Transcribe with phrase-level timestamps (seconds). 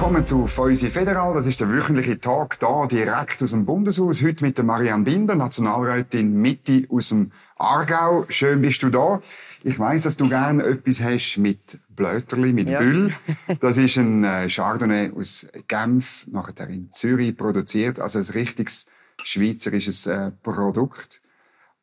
[0.00, 1.34] willkommen zu Feusi Federal.
[1.34, 4.22] Das ist der wöchentliche Tag da direkt aus dem Bundeshaus.
[4.22, 8.24] Heute mit der Marianne Binder, Nationalrätin Mitte aus dem Aargau.
[8.30, 9.20] Schön bist du da.
[9.62, 12.78] Ich weiß, dass du gerne etwas hast mit Blöterli, mit ja.
[12.78, 13.12] Büll.
[13.60, 18.00] Das ist ein äh, Chardonnay aus Genf, nachher in Zürich produziert.
[18.00, 18.86] Also ein richtiges
[19.22, 21.20] schweizerisches äh, Produkt.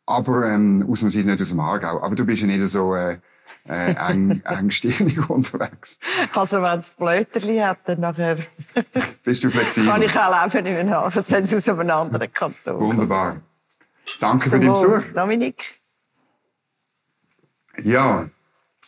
[0.08, 2.02] Aber ähm, ausnahmsweise nicht aus dem Aargau.
[2.02, 3.20] Aber du bist ja nicht so äh,
[3.68, 6.00] äh, eng, engstirnig unterwegs.
[6.34, 8.38] Also wenn es Blöterli hat, dann nachher...
[9.24, 9.90] Bist du flexibel?
[9.90, 13.42] Kann ich auch leben in einem Hafen, wenn es aus einem anderen Kanton Wunderbar.
[14.20, 15.12] Danke für deinen Besuch.
[15.14, 15.80] Dominik.
[17.80, 18.30] Ja,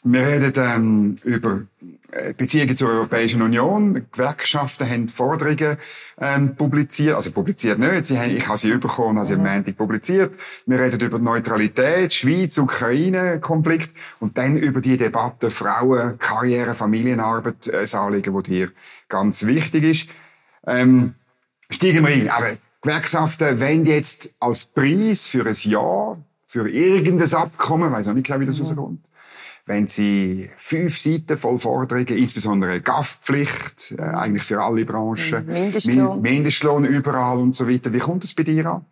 [0.03, 1.63] wir reden ähm, über
[2.12, 4.05] äh, Beziehungen zur Europäischen Union.
[4.12, 5.77] Gewerkschaften haben Forderungen
[6.20, 8.05] ähm, publiziert, also publiziert nicht.
[8.05, 9.48] Sie haben, ich habe sie bekommen, habe sie am mhm.
[9.48, 10.34] Montag publiziert.
[10.66, 17.81] Wir reden über Neutralität, Schweiz, Ukraine-Konflikt und dann über die Debatte Frauen, Karriere, Familienarbeit, äh,
[17.81, 18.72] das Anliegen, das hier
[19.09, 20.09] ganz wichtig ist.
[20.66, 21.13] Ähm,
[21.69, 22.30] steigen wir ein.
[22.30, 28.28] Aber Gewerkschaften wollen jetzt als Preis für ein Jahr, für irgendein Abkommen, weiß auch nicht
[28.28, 28.66] genau, wie das mhm.
[28.66, 29.08] rauskommt,
[29.70, 36.22] wenn sie fünf Seiten voll Forderungen, insbesondere GAF-Pflicht, äh, eigentlich für alle Branchen, Mindestlohn.
[36.22, 37.94] Mindestlohn überall und so weiter.
[37.94, 38.86] Wie kommt das bei dir an?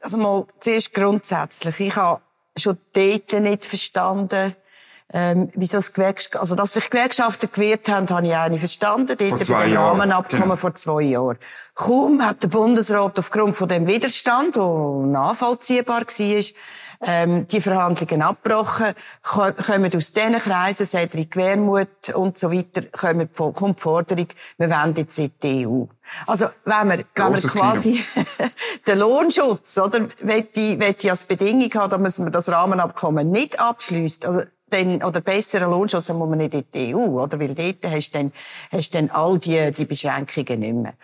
[0.00, 1.78] Also mal zuerst grundsätzlich.
[1.78, 2.20] Ich habe
[2.58, 4.56] schon dort nicht verstanden,
[5.12, 9.16] ähm, wieso das Gewerkschaft, also dass sich Gewerkschaften gewehrt haben, habe ich auch nicht verstanden.
[9.18, 9.86] Dort vor zwei Jahren.
[9.86, 10.56] Rahmenabkommen genau.
[10.56, 11.38] vor zwei Jahren.
[11.74, 16.44] Kaum hat der Bundesrat aufgrund von dem Widerstand, der nachvollziehbar war,
[17.02, 23.78] ähm, die Verhandlungen abgebrochen, kommen aus diesen Kreisen, Cedric Wermuth und so weiter, kommt, kommt
[23.78, 24.26] die Forderung,
[24.58, 25.84] wir wollen jetzt in die EU.
[26.26, 28.04] Also, wenn man, wenn man quasi
[28.86, 34.42] den Lohnschutz, oder, möchte, möchte als Bedingung haben, dass man das Rahmenabkommen nicht abschließt, also,
[34.70, 37.38] dann, oder besseren Lohnschutz, dann muss man nicht in die EU, oder?
[37.38, 38.32] Weil dort hast du dann,
[38.70, 40.94] hast du dann all die, die Beschränkungen nicht mehr.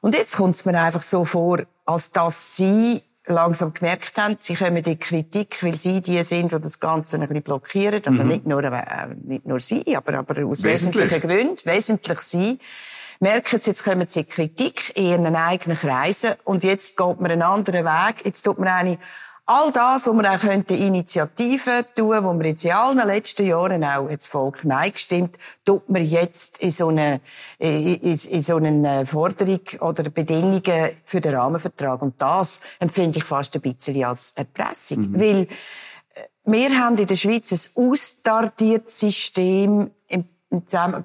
[0.00, 4.54] Und jetzt kommt es mir einfach so vor, als dass sie langsam gemerkt haben, sie
[4.54, 8.02] kommen in die Kritik, weil sie die sind, die das Ganze ein bisschen blockieren.
[8.04, 8.28] Also mhm.
[8.28, 11.04] nicht, nur, äh, nicht nur sie, aber, aber aus Wesentlich.
[11.04, 11.64] wesentlichen Gründen.
[11.64, 12.58] Wesentlich sie.
[13.20, 17.30] Merken sie, jetzt kommen sie in Kritik in ihren eigenen Kreisen und jetzt geht man
[17.30, 18.24] einen anderen Weg.
[18.24, 18.98] Jetzt tut man eine
[19.52, 23.82] All das, wo man auch könnte Initiativen tun, wo man jetzt in allen letzten Jahren
[23.82, 27.20] auch das Volk Nein gestimmt, tut man jetzt in so eine,
[27.58, 32.00] in, in so eine Forderung oder Bedingungen für den Rahmenvertrag.
[32.00, 35.10] Und das empfinde ich fast ein bisschen als Erpressung.
[35.10, 35.20] Mhm.
[35.20, 35.48] Weil, äh,
[36.44, 39.90] wir haben in der Schweiz ein austardiertes System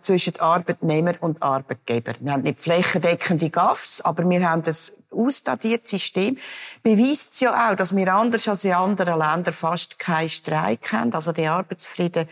[0.01, 2.13] zwischen Arbeitnehmer und Arbeitgeber.
[2.19, 6.37] Wir haben nicht flächendeckende GAFs, aber wir haben das ausstadiertes System.
[6.81, 11.13] Beweist ja auch, dass wir anders als in anderen Ländern fast keinen Streik haben.
[11.13, 12.27] Also der Arbeitsfrieden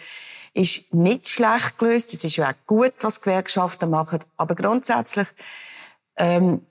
[0.53, 2.13] ist nicht schlecht gelöst.
[2.13, 4.19] Es ist ja auch gut, was Gewerkschaften machen.
[4.38, 5.28] Aber grundsätzlich
[6.18, 6.66] ähm,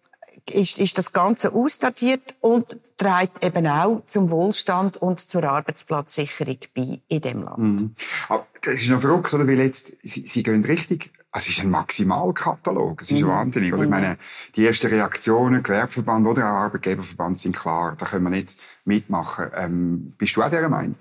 [0.51, 2.67] ist, ist das Ganze ausdatiert und
[2.97, 7.59] trägt eben auch zum Wohlstand und zur Arbeitsplatzsicherung bei in dem Land.
[7.59, 7.95] Mhm.
[8.29, 9.47] Aber das ist noch verrückt, oder?
[9.47, 13.01] Weil jetzt, Sie, Sie gehen richtig es ist ein Maximalkatalog.
[13.01, 13.29] Es ist mhm.
[13.29, 13.73] wahnsinnig.
[13.73, 13.83] Oder?
[13.83, 13.95] Ich mhm.
[13.95, 14.19] meine,
[14.55, 17.97] die ersten Reaktionen, Gewerbeverband oder auch Arbeitgeberverband sind klar.
[17.99, 19.51] Da können wir nicht mitmachen.
[19.57, 20.97] Ähm, bist du auch dieser Meinung?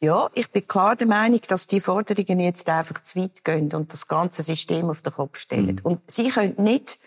[0.00, 3.92] Ja, ich bin klar der Meinung, dass die Forderungen jetzt einfach zu weit gehen und
[3.92, 5.76] das ganze System auf den Kopf stellen.
[5.76, 5.80] Mhm.
[5.84, 6.98] Und sie können nicht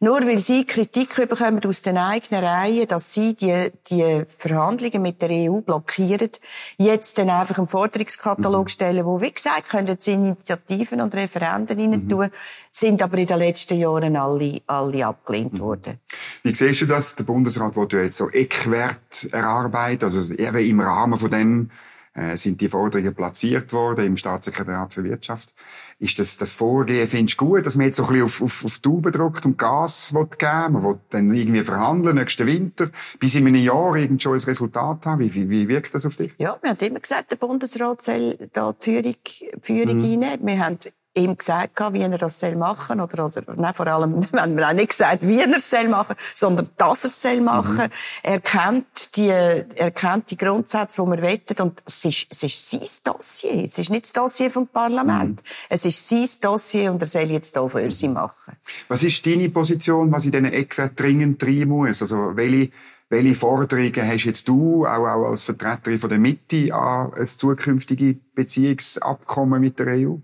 [0.00, 5.22] nur weil sie Kritik bekommen aus den eigenen Reihen, dass sie die, die Verhandlungen mit
[5.22, 6.30] der EU blockieren,
[6.78, 8.68] jetzt dann einfach einen Forderungskatalog mhm.
[8.68, 11.92] stellen, wo, wie gesagt, können sie Initiativen und Referenden mhm.
[11.92, 12.30] rein tun,
[12.70, 15.60] sind aber in den letzten Jahren alle, alle abgelehnt mhm.
[15.60, 16.00] worden.
[16.42, 17.14] Wie siehst du das?
[17.14, 21.70] Der Bundesrat will jetzt so Eckwert erarbeiten, also eben im Rahmen von dem
[22.14, 25.54] äh, sind die Forderungen platziert worden im Staatssekretariat für Wirtschaft.
[25.98, 28.64] Ist das, das Vorgehen, findest du gut, dass man jetzt so ein bisschen auf, auf,
[28.64, 33.34] auf Tube drückt und Gas will geben Man will dann irgendwie verhandeln, nächsten Winter, bis
[33.34, 35.20] in einem Jahr irgend schon ein Resultat haben.
[35.20, 36.32] Wie, wie, wie wirkt das auf dich?
[36.38, 40.38] Ja, wir haben immer gesagt, der Bundesrat soll da die Führung, die Führung mhm.
[40.42, 40.78] Wir haben
[41.14, 44.72] ihm gesagt, wie er das soll machen oder, oder nein, vor allem haben wir auch
[44.72, 47.86] nicht gesagt, wie er es soll machen, sondern dass er es soll machen.
[47.86, 47.90] Mhm.
[48.22, 52.70] Er kennt die, er kennt die Grundsätze, die wir wettet und es ist, es ist
[52.70, 53.64] sein Dossier.
[53.64, 55.42] Es ist nicht das Dossier vom Parlament.
[55.42, 55.48] Mhm.
[55.68, 58.56] Es ist sein Dossier und er soll jetzt hier für sie machen.
[58.88, 62.02] Was ist deine Position, was in diesen Eckwerten dringend rein muss?
[62.02, 62.70] Also welche
[63.10, 68.16] welche Forderungen hast jetzt du, auch, auch als Vertreterin von der Mitte, an ein zukünftiges
[68.34, 70.16] Beziehungsabkommen mit der EU?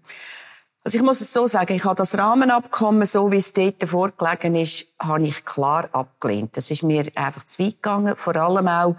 [0.83, 4.55] Also ich muss es so sagen, ich habe das Rahmenabkommen, so wie es dort vorgelegen
[4.55, 6.57] ist, habe ich klar abgelehnt.
[6.57, 8.97] Das ist mir einfach zu weit gegangen, vor allem auch,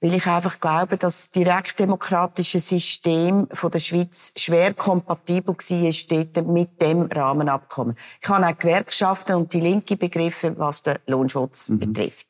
[0.00, 6.48] weil ich einfach glaube, dass das direktdemokratische System von der Schweiz schwer kompatibel war dort
[6.48, 7.96] mit dem Rahmenabkommen.
[8.20, 11.78] Ich habe auch Gewerkschaften und die Linke begriffen, was den Lohnschutz mhm.
[11.78, 12.26] betrifft.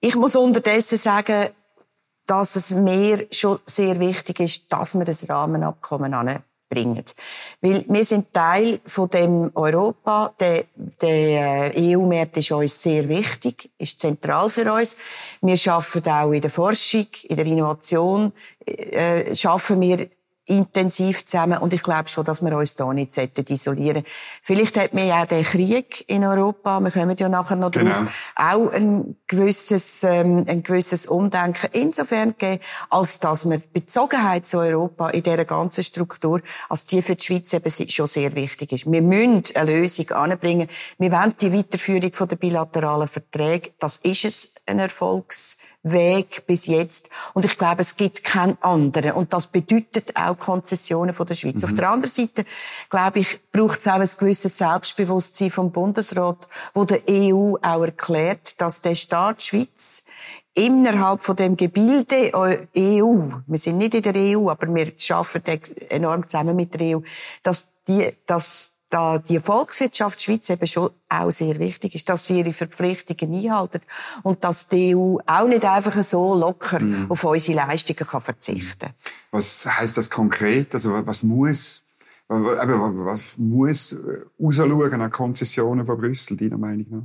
[0.00, 1.48] Ich muss unterdessen sagen,
[2.26, 6.12] dass es mir schon sehr wichtig ist, dass wir das Rahmenabkommen
[6.68, 7.04] bringen.
[7.60, 10.34] Weil wir sind Teil von dem Europa.
[10.38, 10.64] Der,
[11.00, 14.96] der äh, EU-Markt ist uns sehr wichtig, ist zentral für uns.
[15.40, 18.32] Wir schaffen auch in der Forschung, in der Innovation,
[18.66, 20.08] äh, schaffen wir
[20.48, 21.58] intensiv zusammen.
[21.58, 24.04] Und ich glaube schon, dass wir uns da nicht isolieren sollten.
[24.42, 27.90] Vielleicht hat mir ja der Krieg in Europa, wir kommen ja nachher noch genau.
[27.90, 34.58] drauf, auch ein gewisses, ähm, ein gewisses Umdenken insofern gegeben, als dass wir Bezogenheit zu
[34.58, 38.90] Europa in dieser ganzen Struktur, als die für die Schweiz eben schon sehr wichtig ist.
[38.90, 40.68] Wir müssen eine Lösung anbringen.
[40.98, 43.70] Wir wollen die Weiterführung der bilateralen Verträge.
[43.78, 47.10] Das ist es, ein Erfolgsweg bis jetzt.
[47.34, 49.12] Und ich glaube, es gibt keinen anderen.
[49.12, 51.62] Und das bedeutet auch Konzessionen von der Schweiz.
[51.62, 51.64] Mhm.
[51.64, 52.44] Auf der anderen Seite,
[52.90, 58.60] glaube ich, braucht es auch ein gewisses Selbstbewusstsein vom Bundesrat, wo der EU auch erklärt,
[58.60, 60.04] dass der Staat Schweiz
[60.54, 66.26] innerhalb von dem Gebilde EU, wir sind nicht in der EU, aber wir arbeiten enorm
[66.26, 67.00] zusammen mit der EU,
[67.42, 72.38] dass die, dass da die Volkswirtschaft Schweiz eben schon auch sehr wichtig ist, dass sie
[72.38, 73.80] ihre Verpflichtungen einhalten
[74.22, 77.10] und dass die EU auch nicht einfach so locker mhm.
[77.10, 78.90] auf unsere Leistungen kann verzichten
[79.30, 80.74] Was heißt das konkret?
[80.74, 81.82] Also was muss
[82.28, 83.96] was muss
[84.40, 87.02] rausschauen an Konzessionen von Brüssel, deiner Meinung nach?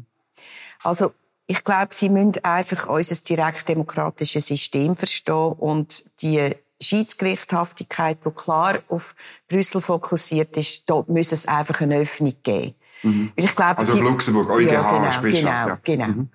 [0.84, 1.14] Also
[1.48, 9.16] ich glaube, sie müssen einfach unser direktdemokratisches System verstehen und die Schiedsgerichthaftigkeit, die klar auf
[9.48, 12.76] Brüssel fokussiert ist, da muss es einfach eine Öffnung geben.
[13.04, 13.32] Mhm.
[13.36, 16.08] Ich glaube, also auf die, Luxemburg, EuGH, ja, genau, genau, genau.
[16.08, 16.30] Mhm.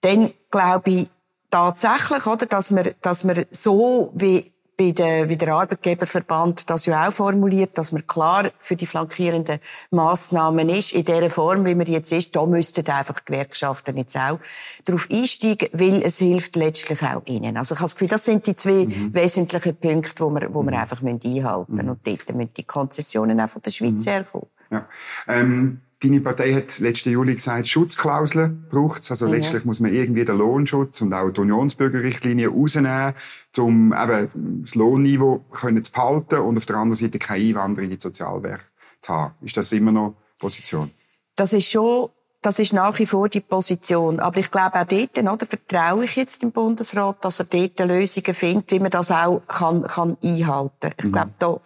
[0.00, 1.08] Dann glaube ich
[1.50, 7.06] tatsächlich, oder, dass wir, dass wir so wie bei der, wie der Arbeitgeberverband das ja
[7.06, 9.60] auch formuliert, dass man klar für die flankierenden
[9.90, 14.38] Massnahmen ist, in der Form, wie man jetzt ist, da müssten einfach Gewerkschaften jetzt auch
[14.86, 17.58] darauf einsteigen, weil es hilft letztlich auch ihnen.
[17.58, 19.14] Also ich habe das Gefühl, das sind die zwei mhm.
[19.14, 20.78] wesentlichen Punkte, wo wir, wo wir mhm.
[20.78, 21.28] einfach einhalten
[21.68, 21.84] müssen.
[21.84, 21.90] Mhm.
[21.90, 24.10] Und dort müssen die Konzessionen auch von der Schweiz mhm.
[24.10, 24.46] herkommen.
[24.70, 24.88] Ja.
[25.28, 29.10] Ähm Deine Partei hat letzten Juli gesagt, Schutzklauseln braucht es.
[29.10, 29.32] Also ja.
[29.32, 33.12] letztlich muss man irgendwie den Lohnschutz und auch die Unionsbürgerrichtlinie rausnehmen,
[33.58, 37.96] um eben das Lohnniveau können zu behalten und auf der anderen Seite keine Einwanderung in
[37.98, 38.64] die Sozialwerke
[39.00, 39.34] zu haben.
[39.42, 40.90] Ist das immer noch Position?
[41.36, 42.08] Das ist schon
[42.42, 44.18] das ist nach wie vor die Position.
[44.18, 48.34] Aber ich glaube auch dort, oder, vertraue ich jetzt dem Bundesrat, dass er dort Lösungen
[48.34, 50.92] findet, wie man das auch kann, kann einhalten kann.
[50.98, 51.12] Ich mhm.
[51.12, 51.60] glaube, da,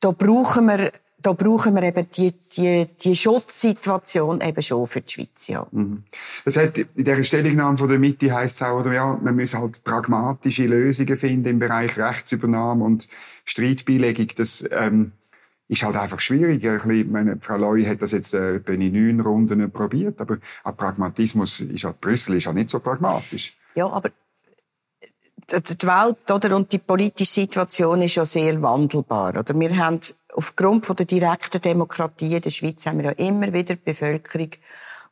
[0.00, 0.92] da brauchen wir
[1.26, 5.66] da brauchen wir eben die, die, die Schutzsituation eben schon für die Schweiz, ja.
[5.72, 6.04] Mhm.
[6.44, 9.52] Das hat, in dieser Stellungnahme von der Mitte heisst es auch, oder ja, man muss
[9.54, 13.08] halt pragmatische Lösungen finden im Bereich Rechtsübernahme und
[13.44, 14.28] Streitbeilegung.
[14.36, 15.12] Das, ähm,
[15.68, 16.62] ist halt einfach schwierig.
[16.62, 21.60] Ich meine, Frau Loi hat das jetzt äh, in neun Runden probiert, aber ein Pragmatismus
[21.60, 23.56] ist halt, Brüssel ist ja nicht so pragmatisch.
[23.74, 24.10] Ja, aber
[25.50, 29.36] die Welt oder, und die politische Situation ist ja sehr wandelbar.
[29.36, 29.58] Oder?
[29.58, 30.00] Wir haben
[30.36, 34.50] aufgrund von der direkten Demokratie in der Schweiz haben wir ja immer wieder die Bevölkerung,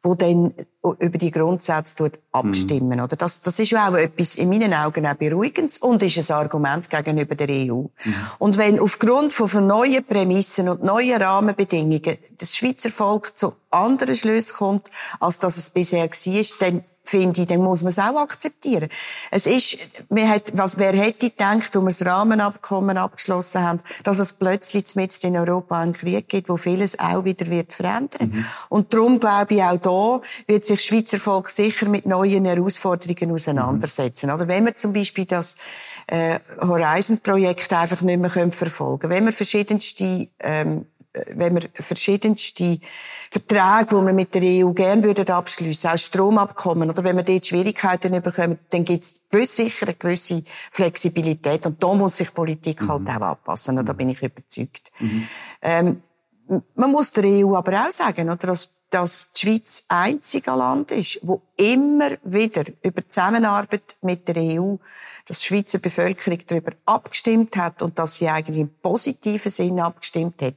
[0.05, 2.99] die dann über die Grundsätze abstimmen.
[2.99, 3.05] Mhm.
[3.05, 3.17] Oder?
[3.17, 6.91] Das, das ist ja auch etwas in meinen Augen auch beruhigendes und ist ein Argument
[6.91, 7.75] gegenüber der EU.
[7.75, 7.91] Mhm.
[8.38, 14.56] Und wenn aufgrund von neuen Prämissen und neuen Rahmenbedingungen das Schweizer Volk zu anderen Schlüssen
[14.56, 18.89] kommt, als das es bisher war, dann finde ich, dann muss man es auch akzeptieren.
[19.31, 24.19] Es ist, wer, hat, was, wer hätte gedacht, als wir das Rahmenabkommen abgeschlossen haben, dass
[24.19, 28.32] es plötzlich mit in Europa einen Krieg gibt, wo vieles auch wieder wird verändern.
[28.32, 28.44] Mhm.
[28.70, 34.29] Und darum glaube ich, auch da wird sich Schweizer Volk sicher mit neuen Herausforderungen auseinandersetzen.
[34.29, 34.34] Mhm.
[34.34, 35.56] Oder wenn wir zum Beispiel das
[36.06, 40.87] äh, Horizon-Projekt einfach nicht mehr verfolgen können, wenn wir verschiedenste ähm,
[41.35, 42.79] wenn wir verschiedenste
[43.31, 47.47] Verträge, die wir mit der EU gerne würden abschliessen, auch Stromabkommen, oder wenn wir dort
[47.47, 53.03] Schwierigkeiten bekommen, dann gibt es sicher eine gewisse Flexibilität und da muss sich Politik halt
[53.03, 53.13] mhm.
[53.13, 54.91] halt auch anpassen, und da bin ich überzeugt.
[54.99, 55.29] Mhm.
[55.63, 56.03] Ähm,
[56.75, 61.21] man muss der EU aber auch sagen, oder, dass, dass die Schweiz einzige Land ist,
[61.23, 64.77] wo immer wieder über die Zusammenarbeit mit der EU
[65.27, 70.43] dass die Schweizer Bevölkerung darüber abgestimmt hat und dass sie eigentlich im positiven Sinn abgestimmt
[70.43, 70.55] hat.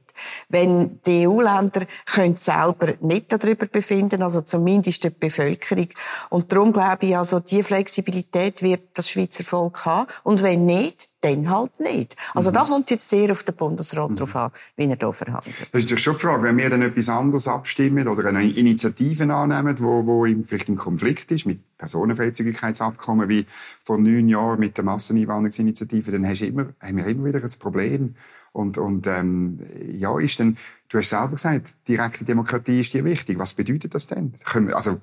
[0.48, 5.88] Wenn die EU-Länder können selber nicht darüber befinden, also zumindest die Bevölkerung.
[6.30, 10.06] Und darum glaube ich, also, die Flexibilität wird das Schweizer Volk haben.
[10.22, 12.16] Und wenn nicht, dann halt nicht.
[12.34, 12.54] Also mhm.
[12.54, 14.16] da kommt jetzt sehr auf den Bundesrat mhm.
[14.16, 15.54] drauf an, wie er da verhandelt.
[15.60, 19.32] Das ist natürlich schon die Frage, wenn wir dann etwas anderes abstimmen oder eine Initiative
[19.32, 23.46] annehmen, wo, wo vielleicht ein Konflikt ist mit Personenfreizügigkeitsabkommen wie
[23.82, 27.58] vor neun Jahren mit der Masseneinwanderungsinitiative, dann hast du immer, haben wir immer wieder ein
[27.58, 28.14] Problem.
[28.52, 29.60] Und, und ähm,
[29.92, 30.56] ja, ist denn,
[30.88, 33.38] du hast selber gesagt, direkte Demokratie ist dir wichtig.
[33.38, 34.34] Was bedeutet das denn?
[34.72, 35.00] Also,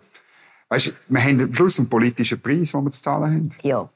[0.70, 3.50] weißt, wir haben am Schluss einen politischen Preis, den wir zu zahlen haben.
[3.62, 3.90] Ja,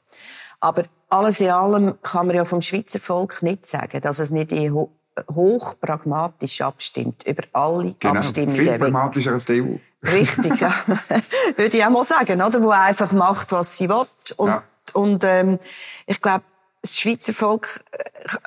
[0.60, 4.52] aber alles in allem kann man ja vom Schweizer Volk nicht sagen, dass es nicht
[4.52, 4.90] eh ho
[5.34, 8.14] hoch pragmatisch abstimmt über alle genau.
[8.14, 8.56] Abstimmungen.
[8.56, 9.76] Viel pragmatischer als die EU.
[10.02, 10.72] Richtig, ja.
[11.56, 12.62] Würde ich auch mal sagen, oder?
[12.62, 14.06] Wo einfach macht, was sie will.
[14.36, 14.62] Und, ja.
[14.94, 15.58] und ähm,
[16.06, 16.44] ich glaube,
[16.80, 17.84] das Schweizer Volk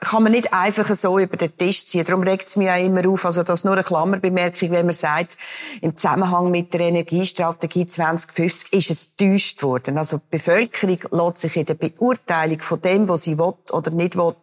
[0.02, 2.06] kann man nicht einfach so über den Tisch ziehen.
[2.06, 4.94] Darum regt es mich auch immer auf, also das ist nur eine Klammerbemerkung, wenn man
[4.94, 5.38] sagt,
[5.82, 9.98] im Zusammenhang mit der Energiestrategie 2050 ist es täuscht worden.
[9.98, 14.16] Also die Bevölkerung lässt sich in der Beurteilung von dem, was sie will oder nicht
[14.16, 14.36] will,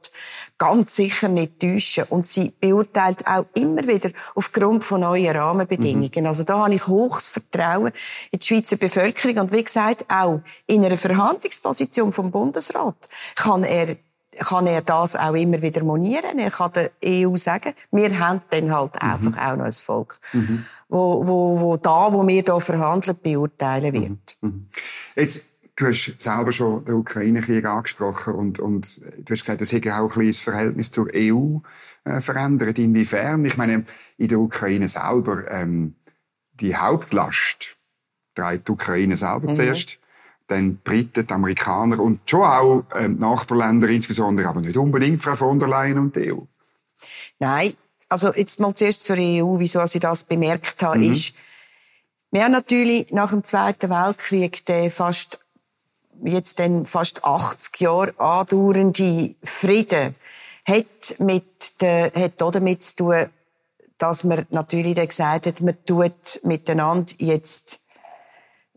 [0.59, 2.05] ganz sicher nicht täuschen.
[2.11, 6.11] Und sie beurteilt auch immer wieder aufgrund von neuen Rahmenbedingungen.
[6.15, 6.27] Mhm.
[6.27, 7.93] Also da habe ich hohes Vertrauen
[8.31, 9.39] in die Schweizer Bevölkerung.
[9.39, 13.97] Und wie gesagt, auch in einer Verhandlungsposition vom Bundesrat kann er
[14.41, 16.39] kann er das auch immer wieder monieren.
[16.39, 19.09] Er kann der EU sagen, wir haben dann halt mhm.
[19.09, 20.65] einfach auch noch ein Volk, mhm.
[20.89, 24.37] wo, wo, wo da, wo wir hier verhandeln, beurteilen wird.
[24.41, 24.49] Mhm.
[24.49, 24.67] mhm.
[25.17, 29.97] Jetzt Du hast selber schon den Ukraine-Krieg angesprochen und, und du hast gesagt, das hätte
[29.97, 31.61] auch ein bisschen das Verhältnis zur EU
[32.05, 32.79] äh, verändert.
[32.79, 33.47] Inwiefern?
[33.47, 33.87] Ich meine,
[34.19, 35.95] in der Ukraine selber, ähm,
[36.53, 37.79] die Hauptlast
[38.35, 39.55] trägt die Ukraine selber mhm.
[39.55, 39.99] zuerst,
[40.51, 45.59] dann Briten, die Amerikaner und schon auch ähm, Nachbarländer insbesondere, aber nicht unbedingt Frau von
[45.59, 46.41] der Leyen und die EU.
[47.39, 47.75] Nein,
[48.09, 51.13] also jetzt mal zuerst zur EU, wieso ich das bemerkt habe, mhm.
[51.13, 51.35] ist,
[52.31, 55.39] wir haben natürlich nach dem Zweiten Weltkrieg den fast
[56.23, 60.15] jetzt dann fast 80 Jahre andauernde Frieden
[60.67, 63.27] hat mit der, hat damit zu tun,
[63.99, 67.81] dass man natürlich dann gesagt hat, man tut miteinander jetzt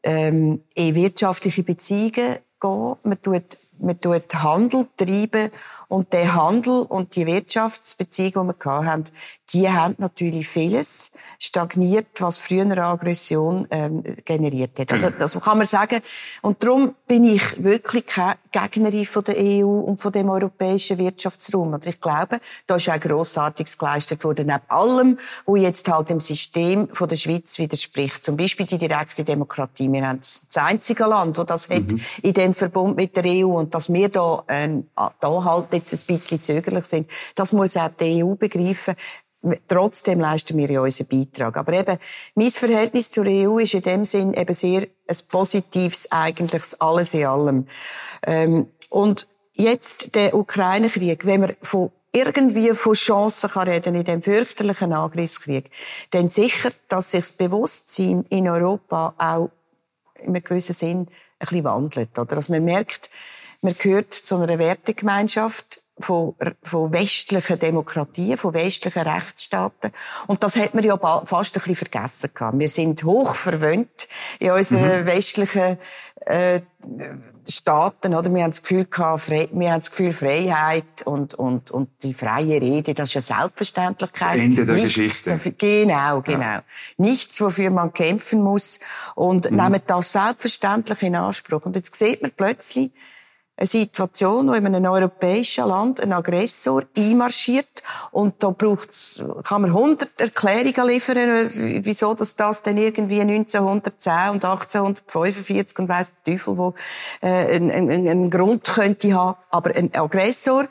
[0.03, 5.49] ähm, in wirtschaftliche Beziehungen gehen, man tut man tut Handel treiben
[5.93, 9.11] und der Handel und die Wirtschaftsbeziehungen, die wir hatten,
[9.53, 14.91] die haben natürlich vieles stagniert, was früher eine Aggression ähm, generiert hat.
[14.91, 16.01] Also das kann man sagen.
[16.41, 21.73] Und darum bin ich wirklich keine Gegnerin von der EU und von dem europäischen Wirtschaftsraum.
[21.73, 26.19] Und ich glaube, da ist auch Grossartiges geleistet worden, neben allem, wo jetzt halt dem
[26.19, 28.23] System von der Schweiz widerspricht.
[28.23, 29.91] Zum Beispiel die direkte Demokratie.
[29.91, 31.75] Wir haben das einzige Land, das das mhm.
[31.75, 31.83] hat
[32.23, 33.59] in dem Verbund mit der EU.
[33.59, 34.87] Und dass wir da, ähm,
[35.19, 38.95] da halt jetzt ein bisschen zögerlich sind, das muss auch die EU begreifen.
[39.67, 41.57] Trotzdem leisten wir ja unseren Beitrag.
[41.57, 41.97] Aber eben,
[42.35, 47.25] mein Verhältnis zur EU ist in dem Sinn eben sehr ein positives, eigentliches Alles in
[47.25, 47.67] allem.
[48.25, 54.21] Ähm, und jetzt der Ukraine-Krieg, wenn man von irgendwie von Chancen kann reden in dem
[54.21, 55.71] fürchterlichen Angriffskrieg,
[56.11, 59.49] dann sicher, dass sich das Bewusstsein in Europa auch
[60.15, 61.07] in einem gewissen Sinn ein
[61.39, 62.17] bisschen wandelt.
[62.17, 62.35] Oder?
[62.35, 63.09] Dass man merkt,
[63.63, 69.91] man gehört zu einer Wertegemeinschaft von, von westlichen Demokratien, von westlichen Rechtsstaaten.
[70.27, 72.59] Und das hat man ja fast ein bisschen vergessen gehabt.
[72.59, 74.07] Wir sind hoch verwöhnt
[74.39, 75.05] in unseren mhm.
[75.05, 75.77] westlichen
[76.25, 76.61] äh,
[77.47, 78.33] Staaten, oder?
[78.33, 82.61] Wir haben das Gefühl gehabt, wir haben das Gefühl Freiheit und, und, und die freie
[82.61, 84.35] Rede, das ist ja Selbstverständlichkeit.
[84.37, 85.31] Das Ende der Nichts Geschichte.
[85.31, 86.41] Dafür, genau, genau.
[86.41, 86.63] Ja.
[86.97, 88.79] Nichts, wofür man kämpfen muss
[89.15, 89.57] und mhm.
[89.57, 91.65] nehmen das selbstverständlich in Anspruch.
[91.65, 92.91] Und jetzt sieht man plötzlich,
[93.63, 99.71] eine Situation, wo in einem europäischen Land ein Aggressor einmarschiert und da braucht's, kann man
[99.71, 101.49] 100 Erklärungen liefern,
[101.85, 106.73] wieso das, das dann irgendwie 1910 und 1845 und weiss der Teufel, wo
[107.21, 109.37] äh, einen, einen, einen Grund könnte haben.
[109.49, 110.65] Aber ein Aggressor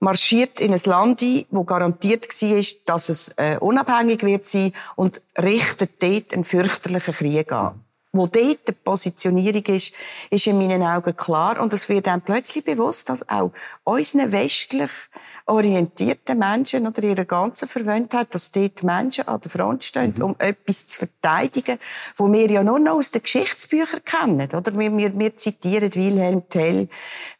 [0.00, 5.20] marschiert in ein Land ein, wo garantiert war, dass es äh, unabhängig wird sein und
[5.36, 7.84] richtet dort einen fürchterlichen Krieg an
[8.18, 9.92] wo dort die Positionierung ist,
[10.30, 11.60] ist in meinen Augen klar.
[11.60, 13.52] Und es wird dann plötzlich bewusst, dass auch
[13.84, 14.90] unseren westlich
[15.48, 20.24] orientierten Menschen oder ihrer ganzen Verwöhntheit, dass dort Menschen an der Front stehen, mhm.
[20.24, 21.78] um etwas zu verteidigen,
[22.16, 24.48] wo wir ja nur noch aus den Geschichtsbüchern kennen.
[24.52, 26.88] Oder wir, wir, wir zitieren Wilhelm Tell,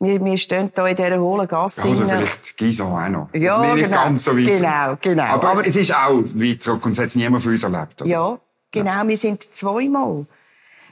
[0.01, 1.87] wir, wir stehen da in dieser hohlen Gasse.
[1.87, 3.29] Ja, oder vielleicht Gison auch noch.
[3.35, 4.05] Ja, wir genau.
[4.05, 4.59] ganz so weit.
[4.59, 5.25] Genau, genau.
[5.25, 8.01] Aber, Aber es ist auch weit zurück und es hat niemand von uns erlebt.
[8.01, 8.11] Oder?
[8.11, 8.39] Ja,
[8.71, 8.91] genau.
[8.91, 9.09] Ja.
[9.09, 10.27] Wir sind zweimal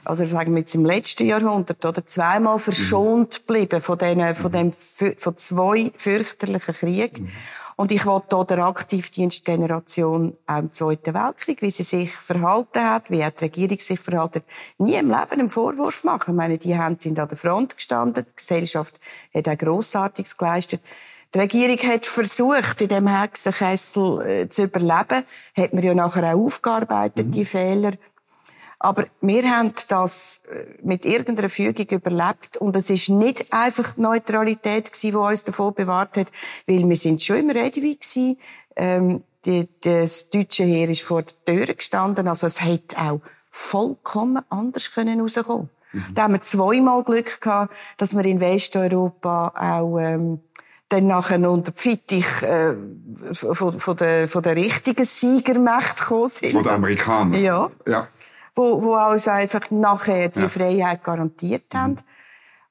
[0.07, 4.73] also sagen wir jetzt im letzten Jahrhundert oder zweimal verschont geblieben von, den, von, dem,
[4.73, 7.31] von zwei fürchterlichen Kriegen.
[7.77, 13.11] Und ich wollte hier der Aktivdienstgeneration auch im Zweiten Weltkrieg, wie sie sich verhalten hat,
[13.11, 14.45] wie auch die Regierung sich verhalten hat,
[14.79, 16.31] nie im Leben einen Vorwurf machen.
[16.31, 18.99] Ich meine, die haben sind an der Front gestanden, die Gesellschaft
[19.31, 20.81] hat auch Grossartiges geleistet.
[21.35, 25.23] Die Regierung hat versucht, in dem Hexenkessel äh, zu überleben,
[25.55, 27.31] hat man ja nachher auch aufgearbeitet, mhm.
[27.31, 27.91] die Fehler.
[28.79, 34.01] Aber wir haben das äh, mit irgendeiner Fügung überlebt und es ist nicht einfach die
[34.01, 36.27] Neutralität gewesen, die uns davor bewahrt hat,
[36.67, 38.37] weil wir sind schon immer ready gewesen.
[38.75, 44.43] Ähm, die, das deutsche Heer ist vor der Tür gestanden, also es hätte auch vollkommen
[44.49, 45.69] anders können rauskommen.
[45.93, 46.05] Mhm.
[46.13, 50.41] Da haben wir zweimal Glück gehabt, dass wir in Westeuropa auch ähm,
[50.89, 52.75] dann nachher unter die Fittich äh,
[53.31, 56.51] von, von, der, von der richtigen Siegermacht gekommen sind.
[56.51, 57.41] Von den Amerikanern?
[57.41, 57.71] Ja.
[57.87, 58.07] ja
[58.57, 60.47] wo, wo uns einfach nachher die ja.
[60.47, 61.93] Freiheit garantiert haben.
[61.93, 61.97] Mhm.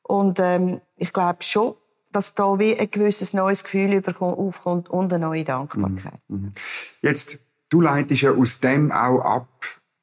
[0.02, 1.74] Und ähm, ich glaube schon,
[2.12, 6.20] dass da wie ein gewisses neues Gefühl aufkommt und eine neue Dankbarkeit.
[6.28, 6.36] Mhm.
[6.36, 6.52] mhm.
[7.02, 7.38] Jetzt,
[7.70, 9.48] du leitest ja aus dem auch ab,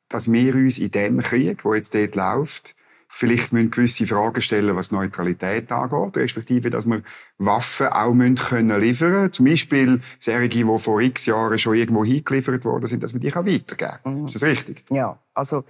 [0.09, 2.75] dass wir uns in dem Krieg, wo jetzt dort läuft,
[3.15, 7.03] vielleicht müssen gewisse Fragen stellen, was Neutralität angeht, respektive, dass wir
[7.37, 12.65] Waffen auch müssen können liefern Zum Beispiel Serien, die vor x Jahren schon irgendwo hingeliefert
[12.65, 14.21] worden sind, dass wir die weitergeben können.
[14.21, 14.25] Mhm.
[14.25, 14.83] Ist das richtig?
[14.89, 15.63] Ja, also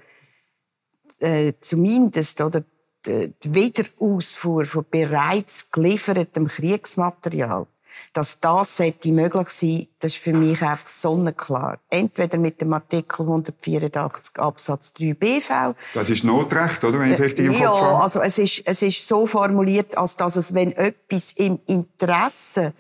[1.20, 2.64] äh, zumindest oder
[3.06, 7.68] die Wiederausfuhr von bereits geliefertem Kriegsmaterial
[8.14, 11.80] dass das sollte möglich sein, das ist für mich einfach sonnenklar.
[11.90, 15.76] Entweder mit dem Artikel 184 Absatz 3 BV.
[15.94, 17.00] Das ist Notrecht, oder?
[17.00, 18.04] Wenn ich es richtig im ja, Kopf habe.
[18.04, 22.74] also es ist, es ist so formuliert, als dass es, wenn etwas im Interesse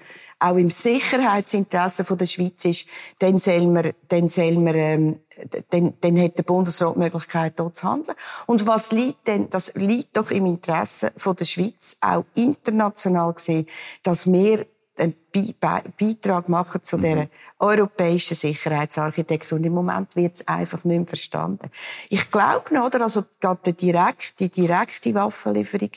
[0.43, 2.85] auch im Sicherheitsinteresse der Schweiz ist,
[3.19, 5.19] dann soll man, dann soll man, ähm,
[5.69, 8.17] dann, dann hat der Bundesrat die Möglichkeit, dort zu handeln.
[8.45, 13.67] Und was liegt denn, das liegt doch im Interesse der Schweiz, auch international gesehen,
[14.03, 14.65] dass wir
[14.97, 15.15] einen
[15.99, 17.29] Beitrag machen zu dieser mhm.
[17.59, 19.57] europäischen Sicherheitsarchitektur.
[19.57, 21.71] Und im Moment wird es einfach nicht mehr verstanden.
[22.09, 23.01] Ich glaube noch, oder?
[23.01, 25.91] Also, gerade die direkte, die direkte Waffenlieferung,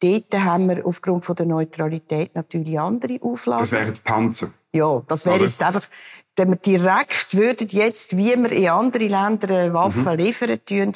[0.00, 3.60] dort haben wir aufgrund von der Neutralität natürlich andere Auflagen.
[3.60, 4.52] Das wären die Panzer.
[4.72, 5.88] Ja, das wäre jetzt einfach,
[6.36, 10.16] wenn wir direkt würden jetzt, wie wir in andere Länder Waffen mhm.
[10.16, 10.92] liefern tun,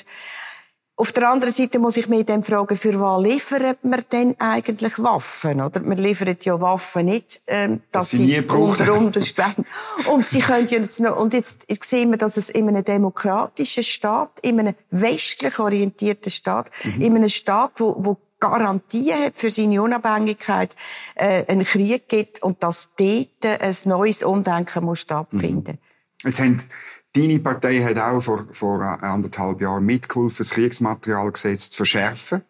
[0.97, 4.97] auf der anderen Seite muss ich mich dann fragen, für was liefert man denn eigentlich
[5.01, 5.61] Waffen?
[5.61, 5.81] Oder?
[5.81, 9.67] Man liefert ja Waffen nicht, ähm, dass das sie unter Umständen...
[10.13, 13.83] Und sie können ja jetzt noch, und jetzt sehen wir, dass es in einem demokratischen
[13.83, 17.03] Staat, in einem westlich orientierten Staat, mhm.
[17.03, 20.77] in einem Staat, wo, wo Garantien hat für seine Unabhängigkeit,
[21.17, 25.79] äh, einen Krieg gibt und dass dort ein neues Umdenken muss stattfinden.
[26.23, 26.29] Mhm.
[26.29, 26.59] Jetzt haben
[27.15, 32.43] Deine Partei hat auch vor, vor anderthalb Jahren mitgeholfen, das Kriegsmaterialgesetz zu verschärfen.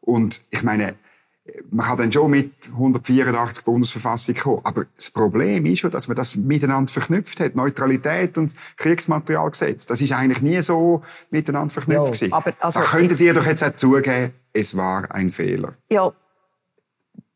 [0.00, 0.96] Und ich meine,
[1.70, 4.60] man kann dann schon mit 184 Bundesverfassung kommen.
[4.64, 7.54] Aber das Problem ist schon, dass man das miteinander verknüpft hat.
[7.54, 9.86] Neutralität und Kriegsmaterialgesetz.
[9.86, 12.22] Das ist eigentlich nie so miteinander verknüpft.
[12.22, 15.74] Ja, aber also, da könntet ihr doch jetzt auch zugeben, es war ein Fehler.
[15.90, 16.12] Ja.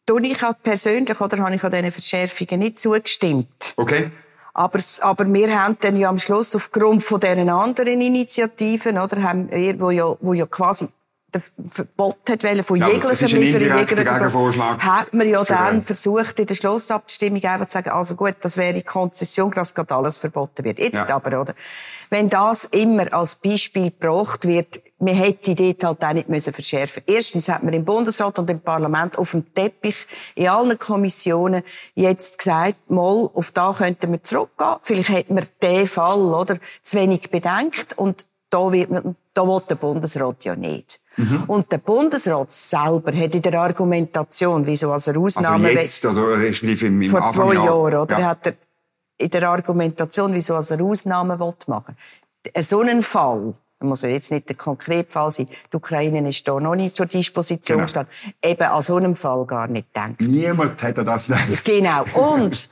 [0.04, 3.74] Tue ich auch persönlich, oder habe ich an diesen Verschärfungen nicht zugestimmt?
[3.76, 4.10] Okay.
[4.54, 9.50] Aber, aber wir haben dann ja am Schluss aufgrund von diesen anderen Initiativen, oder, haben
[9.50, 10.88] wir, wo ja, wo ja quasi
[11.70, 15.82] Verbot hat wollen, von ja, jeglichen Lieferungen, hat man ja dann den.
[15.82, 20.18] versucht, in der Schlussabstimmung einfach zu sagen, also gut, das wäre Konzession, dass gerade alles
[20.18, 20.78] verboten wird.
[20.78, 21.16] Jetzt ja.
[21.16, 21.54] aber, oder?
[22.10, 26.52] Wenn das immer als Beispiel gebracht wird, man hätte die dort halt auch nicht müssen
[26.52, 31.62] verschärfen Erstens hat man im Bundesrat und im Parlament auf dem Teppich in allen Kommissionen
[31.94, 34.76] jetzt gesagt, mal, auf da könnten wir zurückgehen.
[34.82, 39.62] Vielleicht hätten wir den Fall, oder, zu wenig bedenkt und da wird man, da will
[39.68, 41.00] der Bundesrat ja nicht.
[41.16, 41.44] Mhm.
[41.46, 45.68] Und der Bundesrat selber hat in der Argumentation, wieso als er Ausnahme...
[45.68, 48.18] Also jetzt, oder respektive im, im Vor zwei Jahren, oder?
[48.18, 48.28] Ja.
[48.28, 48.54] Hat er
[49.18, 51.96] in der Argumentation, wieso als er Ausnahmen machen
[52.44, 52.62] will.
[52.62, 55.48] So einen Fall, das muss ja jetzt nicht der konkrete Fall sein.
[55.72, 57.84] Die Ukraine ist da noch nicht zur Disposition genau.
[57.86, 58.12] gestanden.
[58.42, 60.20] Eben an so einem Fall gar nicht gedacht.
[60.20, 61.64] Niemand hätte das nicht.
[61.64, 62.04] Genau.
[62.14, 62.68] Und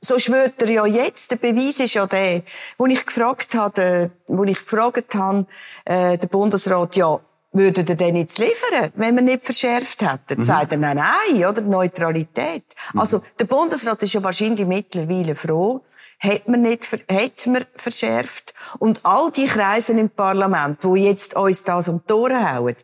[0.00, 1.30] so schwört er ja jetzt.
[1.30, 2.42] Der Beweis ist ja der,
[2.78, 5.46] wo ich gefragt habe, wo ich gefragt habe,
[5.84, 7.20] äh, der Bundesrat, ja,
[7.52, 10.38] würde er denn jetzt liefern, wenn wir nicht verschärft hätten?
[10.40, 10.42] Mhm.
[10.42, 11.60] Sagt er, nein, nein, oder?
[11.60, 12.64] Neutralität.
[12.94, 13.00] Mhm.
[13.00, 15.82] Also, der Bundesrat ist ja wahrscheinlich mittlerweile froh,
[16.18, 18.54] hat man nicht, hat man verschärft.
[18.78, 22.76] Und all die Kreise im Parlament, die jetzt uns das um die Ohren hauen,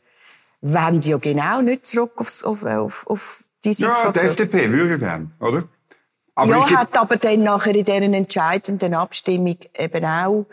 [0.61, 4.07] wollen ja genau nicht zurück aufs, auf, auf, auf die Situation.
[4.07, 5.65] Ja, die FDP würde gerne, oder?
[6.35, 10.47] Aber ja, hat aber dann nachher in dieser entscheidenden Abstimmung eben auch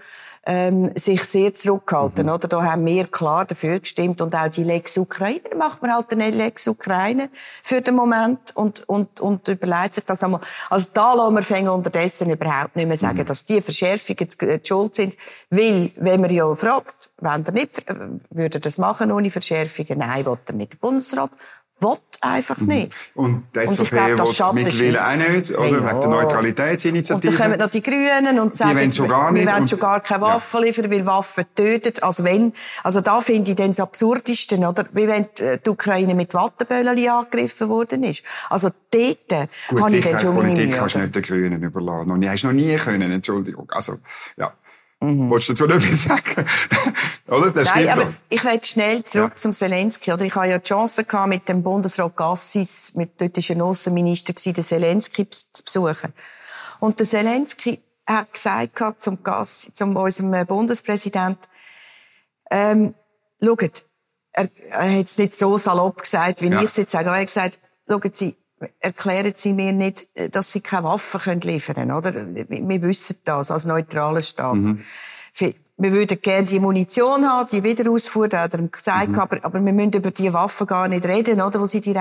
[0.51, 2.33] ähm, sich sehr zurückhalten, mhm.
[2.33, 2.47] oder?
[2.47, 6.11] Da haben wir klar dafür gestimmt und auch die Lex Ukraine, da macht man halt
[6.11, 7.29] eine Lex Ukraine
[7.61, 10.41] für den Moment und, und, und überlegt sich das nochmal.
[10.71, 13.25] Also da lassen wir unterdessen überhaupt nicht mehr sagen, mhm.
[13.25, 15.15] dass die Verschärfungen die schuld sind,
[15.51, 17.83] weil, wenn man ja fragt, wenn er nicht,
[18.31, 19.99] würde das machen ohne Verschärfungen?
[19.99, 20.73] Nein, will er nicht.
[20.73, 21.29] Der Bundesrat
[21.79, 22.93] will einfach nicht.
[23.15, 25.69] Und die SVP und will mittlerweile auch nicht, oder?
[25.69, 25.89] Ja.
[25.89, 27.15] Wegen der Neutralitätsinitiative.
[27.15, 29.45] Und dann kommen noch die Grünen und sagen, die schon gar nicht.
[29.45, 30.65] wir wollen schon gar keine Waffen ja.
[30.65, 31.93] liefern, weil Waffen töten.
[32.01, 34.85] Also wenn, also da finde ich dann das Absurdeste, oder?
[34.91, 38.23] Wie wenn die Ukraine mit Watteböllen angegriffen worden ist.
[38.49, 40.69] Also dort Gut, habe ich dann schon meine Mühe.
[40.69, 42.11] kannst du nicht den Grünen überlassen.
[42.11, 43.69] Und hast noch nie können, Entschuldigung.
[43.71, 43.99] Also,
[44.37, 44.53] ja.
[45.01, 45.29] Mhm.
[45.29, 46.45] Wolltest du dazu noch etwas sagen?
[47.27, 47.51] oder?
[47.51, 49.35] Das Nein, aber ich will schnell zurück ja.
[49.35, 50.11] zum Zelensky.
[50.11, 50.25] Oder?
[50.25, 54.33] Ich hatte ja die Chance gehabt, mit dem Bundesrat Gassis, mit, dort war ein Außenminister,
[54.33, 56.13] den Zelensky zu besuchen.
[56.79, 61.37] Und der Zelensky hat gesagt zum Gassis, zum unserem Bundespräsident,
[62.51, 62.93] ähm,
[63.41, 63.85] schaut,
[64.31, 66.59] er, er hat es nicht so salopp gesagt, wie ja.
[66.59, 68.35] ich es jetzt sage, aber er hat gesagt, schauen Sie,
[68.79, 72.13] erklären Sie mir nicht, dass Sie keine Waffen können liefern können, oder?
[72.13, 74.55] Wir wissen das als neutraler Staat.
[74.55, 74.83] Mhm.
[75.81, 79.19] Wir würden gerne die Munition haben, die Wiederausfuhr, da hat er gesagt, mhm.
[79.19, 81.61] aber, aber wir müssen über die Waffen gar nicht reden, oder?
[81.61, 81.97] Wo Sie die,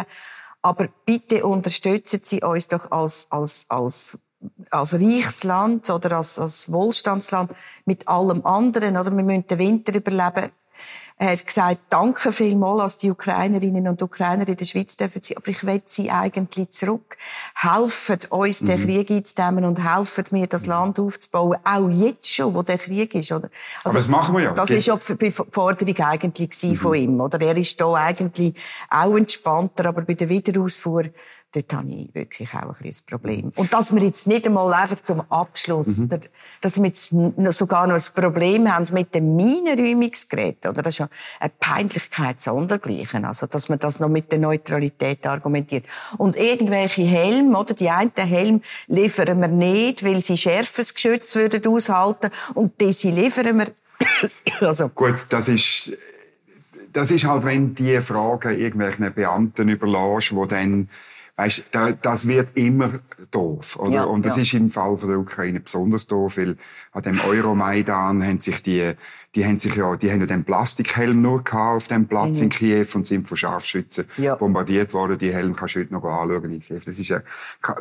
[0.62, 4.18] aber bitte unterstützen Sie uns doch als, als, als
[4.70, 7.50] als Reichsland oder als, als Wohlstandsland
[7.84, 9.10] mit allem anderen, oder?
[9.10, 10.50] Wir müssen den Winter überleben.
[11.20, 15.36] Er hat gesagt, danke vielmals, als die Ukrainerinnen und Ukrainer in der Schweiz dürfen sie,
[15.36, 17.16] aber ich will sie eigentlich zurück.
[17.56, 18.84] Helfen uns, den mhm.
[18.84, 21.58] Krieg einzudämmen und helfen mir, das Land aufzubauen.
[21.64, 23.50] Auch jetzt schon, wo der Krieg ist, oder?
[23.82, 24.52] Also, aber das machen wir ja.
[24.52, 26.76] Das ist auch die Forderung eigentlich mhm.
[26.76, 27.40] von ihm, oder?
[27.40, 28.54] Er ist da eigentlich
[28.88, 31.04] auch entspannter, aber bei der Wiederausfuhr
[31.52, 33.52] dort habe ich wirklich auch ein bisschen Problem.
[33.56, 36.20] Und dass wir jetzt nicht einmal einfach zum Abschluss, mhm.
[36.60, 37.14] dass wir jetzt
[37.50, 40.82] sogar noch ein Problem haben mit dem Minenräumungsgerät, oder?
[40.82, 41.08] Das ist ja
[41.40, 43.24] eine Peinlichkeit sondergleichen.
[43.24, 45.86] Also, dass man das noch mit der Neutralität argumentiert.
[46.18, 47.74] Und irgendwelche Helme, oder?
[47.74, 53.58] Die einen Helm liefern wir nicht, weil sie schärferes Geschütz würden aushalten und diese liefern
[53.58, 53.72] wir
[54.60, 54.88] also.
[54.88, 55.92] Gut, das ist,
[56.92, 60.88] das ist halt, wenn die Fragen irgendwelchen Beamten überlässt, die dann
[61.38, 61.68] Weißt,
[62.02, 62.90] das wird immer
[63.30, 63.92] doof, oder?
[63.92, 64.42] Ja, und das ja.
[64.42, 66.56] ist im Fall von der Ukraine besonders doof, weil
[66.90, 68.94] an dem Euromaidan haben sich die,
[69.36, 72.44] die haben sich ja, die haben ja den Plastikhelm nur gehabt auf dem Platz mhm.
[72.44, 74.34] in Kiew und sind von Scharfschützen ja.
[74.34, 75.16] bombardiert worden.
[75.16, 76.80] Die Helme kannst du heute noch anschauen in Kiew.
[76.84, 77.22] Das ist ja,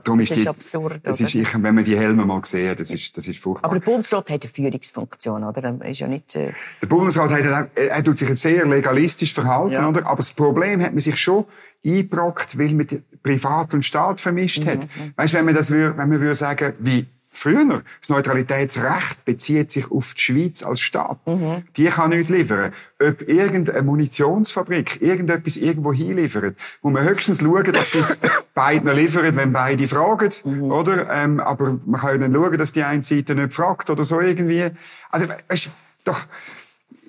[0.03, 2.91] darum das ist die, absurd, das ist, ich, wenn man die Helme mal sehen, das
[2.91, 3.71] ist, das ist furchtbar.
[3.71, 5.63] Aber der Bundesrat hat eine Führungsfunktion, oder?
[5.63, 6.53] Er ist ja nicht, äh...
[6.79, 10.05] Der Bundesrat hat, er, er tut sich jetzt sehr legalistisch verhalten, oder?
[10.05, 11.45] Aber das Problem hat man sich schon
[11.83, 12.87] eingebrockt, weil man
[13.27, 14.69] Privat und Staat vermischt mhm.
[14.69, 14.79] hat.
[14.83, 15.13] Mhm.
[15.15, 19.91] Weißt, wenn man das würde, wenn man würde sagen, wie früher, das Neutralitätsrecht bezieht sich
[19.91, 21.19] auf die Schweiz als Staat.
[21.27, 21.63] Mhm.
[21.75, 22.71] Die kann nichts liefern.
[22.99, 28.19] Ob irgendeine Munitionsfabrik irgendetwas irgendwo hinliefert, muss man höchstens schauen, dass sie es
[28.53, 30.71] beiden liefert, wenn beide fragen, mhm.
[30.71, 31.09] oder?
[31.11, 34.69] Ähm, aber man kann dann schauen, dass die eine Seite nicht fragt oder so irgendwie.
[35.11, 35.69] Also, weißt,
[36.05, 36.21] doch,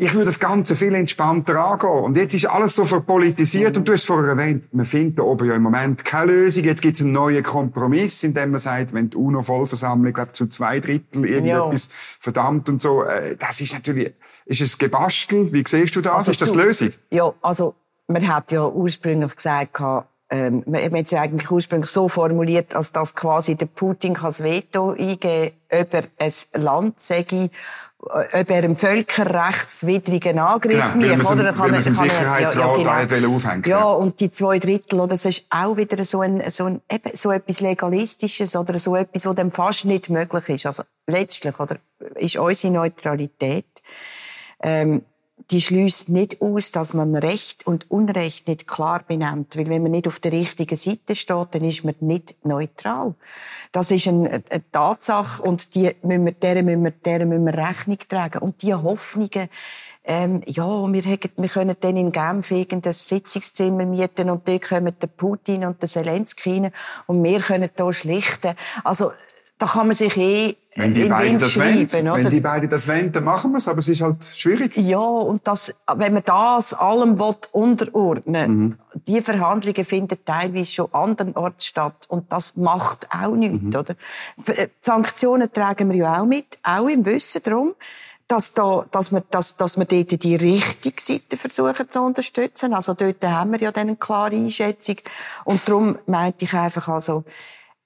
[0.01, 2.05] ich würde das Ganze viel entspannter angehen.
[2.05, 3.73] Und jetzt ist alles so verpolitisiert.
[3.73, 3.79] Mhm.
[3.79, 6.63] Und du hast es vorher erwähnt, man findet da oben ja im Moment keine Lösung.
[6.63, 10.47] Jetzt gibt es einen neuen Kompromiss, in dem man sagt, wenn die UNO-Vollversammlung, glaube zu
[10.47, 11.93] zwei Drittel irgendetwas ja.
[12.21, 14.15] verdammt und so, äh, das ist natürlich,
[14.47, 15.53] ist es Gebastel?
[15.53, 16.15] Wie siehst du das?
[16.15, 16.91] Also ist das die Lösung?
[17.11, 17.75] Ja, also,
[18.07, 19.81] man hat ja ursprünglich gesagt,
[20.31, 24.45] ähm, man hat es ja eigentlich ursprünglich so formuliert, als dass quasi der Putin das
[24.45, 27.51] Veto eingeben ob er ein Land sage,
[28.01, 31.53] ob er einen völkerrechtswidrigen Angriff genau, macht, oder?
[31.53, 33.35] Kann, er, kann Sicherheitsrat ja, ja, genau.
[33.35, 33.63] aufhängen.
[33.67, 35.09] Ja, und die zwei Drittel, oder?
[35.09, 39.27] Das ist auch wieder so ein, so ein, eben, so etwas Legalistisches oder so etwas,
[39.27, 40.67] was dem fast nicht möglich ist.
[40.67, 41.79] Also, letztlich, oder?
[42.15, 43.67] Ist unsere Neutralität,
[44.63, 45.03] ähm,
[45.51, 49.57] die schließt nicht aus, dass man Recht und Unrecht nicht klar benennt.
[49.57, 53.15] Weil wenn man nicht auf der richtigen Seite steht, dann ist man nicht neutral.
[53.73, 57.55] Das ist eine, eine Tatsache und die müssen wir, der müssen wir, der müssen wir
[57.55, 58.39] Rechnung tragen.
[58.41, 59.49] Und die Hoffnungen,
[60.05, 64.95] ähm, ja, wir, haben, wir können dann in Genf ein Sitzungszimmer mieten und dort kommen
[65.01, 66.73] der Putin und der Zelensky rein
[67.07, 68.55] und wir können hier schlichten.
[68.85, 69.13] Also,
[69.59, 73.11] da kann man sich eh wenn die beiden das wollen, wenn die beiden das wollen,
[73.11, 74.77] dann machen wir es, aber es ist halt schwierig.
[74.77, 78.79] Ja, und das, wenn man das allem will, unterordnen mhm.
[79.09, 83.75] die Verhandlungen finden teilweise schon andernorts statt und das macht auch nichts, mhm.
[83.75, 83.97] oder?
[84.47, 87.75] Äh, Sanktionen tragen wir ja auch mit, auch im Wissen darum,
[88.29, 92.75] dass, da, dass, wir, dass, dass wir dort die richtige Seite versuchen zu unterstützen.
[92.75, 94.97] Also dort haben wir ja dann eine klare Einschätzung.
[95.44, 97.25] Und darum meinte ich einfach also,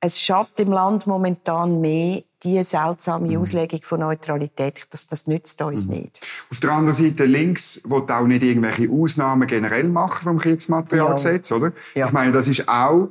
[0.05, 3.43] es schadet im Land momentan mehr, diese seltsame mhm.
[3.43, 5.93] Auslegung von Neutralität, das, das nützt uns mhm.
[5.93, 6.21] nicht.
[6.51, 11.57] Auf der anderen Seite, links will auch nicht irgendwelche Ausnahmen generell machen vom Kriegsmaterialgesetz, ja.
[11.57, 11.73] oder?
[11.95, 12.07] Ja.
[12.07, 13.11] Ich meine, das ist auch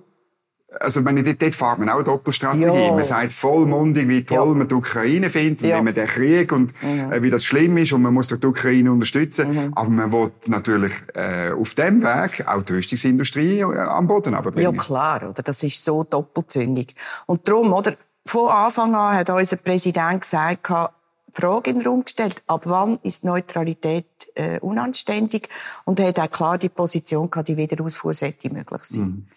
[0.79, 2.63] also, wenn dort, dort fährt man auch eine Doppelstrategie.
[2.63, 2.91] Ja.
[2.93, 4.53] Man sagt vollmundig, wie toll ja.
[4.53, 7.11] man die Ukraine findet, und wie man den Krieg und mhm.
[7.11, 9.51] äh, wie das schlimm ist und man muss die Ukraine unterstützen.
[9.51, 9.73] Mhm.
[9.75, 14.61] Aber man will natürlich äh, auf dem Weg auch die Rüstungsindustrie äh, am Boden abbringen.
[14.61, 15.43] Ja, klar, oder?
[15.43, 16.95] Das ist so doppelzüngig.
[17.25, 17.95] Und darum, oder?
[18.23, 20.71] Von Anfang an hat unser Präsident gesagt,
[21.33, 24.05] Frage in den Raum gestellt, ab wann ist Neutralität
[24.35, 25.49] äh, unanständig
[25.85, 29.03] und er hat auch klar die Position gehabt, die Wiederausfuhr sollte möglich sein.
[29.03, 29.27] Mhm.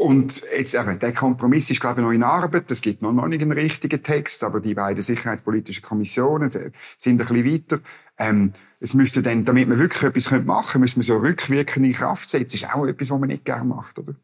[0.00, 2.70] Und jetzt eben, der Kompromiss ist, glaube ich, noch in Arbeit.
[2.70, 6.72] Es gibt noch, nicht einen richtigen Text, aber die beiden sicherheitspolitischen Kommissionen sind
[7.06, 7.80] ein bisschen weiter.
[8.16, 11.92] Ähm, es müsste dann, damit man wirklich etwas machen könnte, müssen wir so rückwirkend in
[11.92, 12.44] Kraft setzen.
[12.46, 14.14] Das ist auch etwas, was man nicht gerne macht, oder?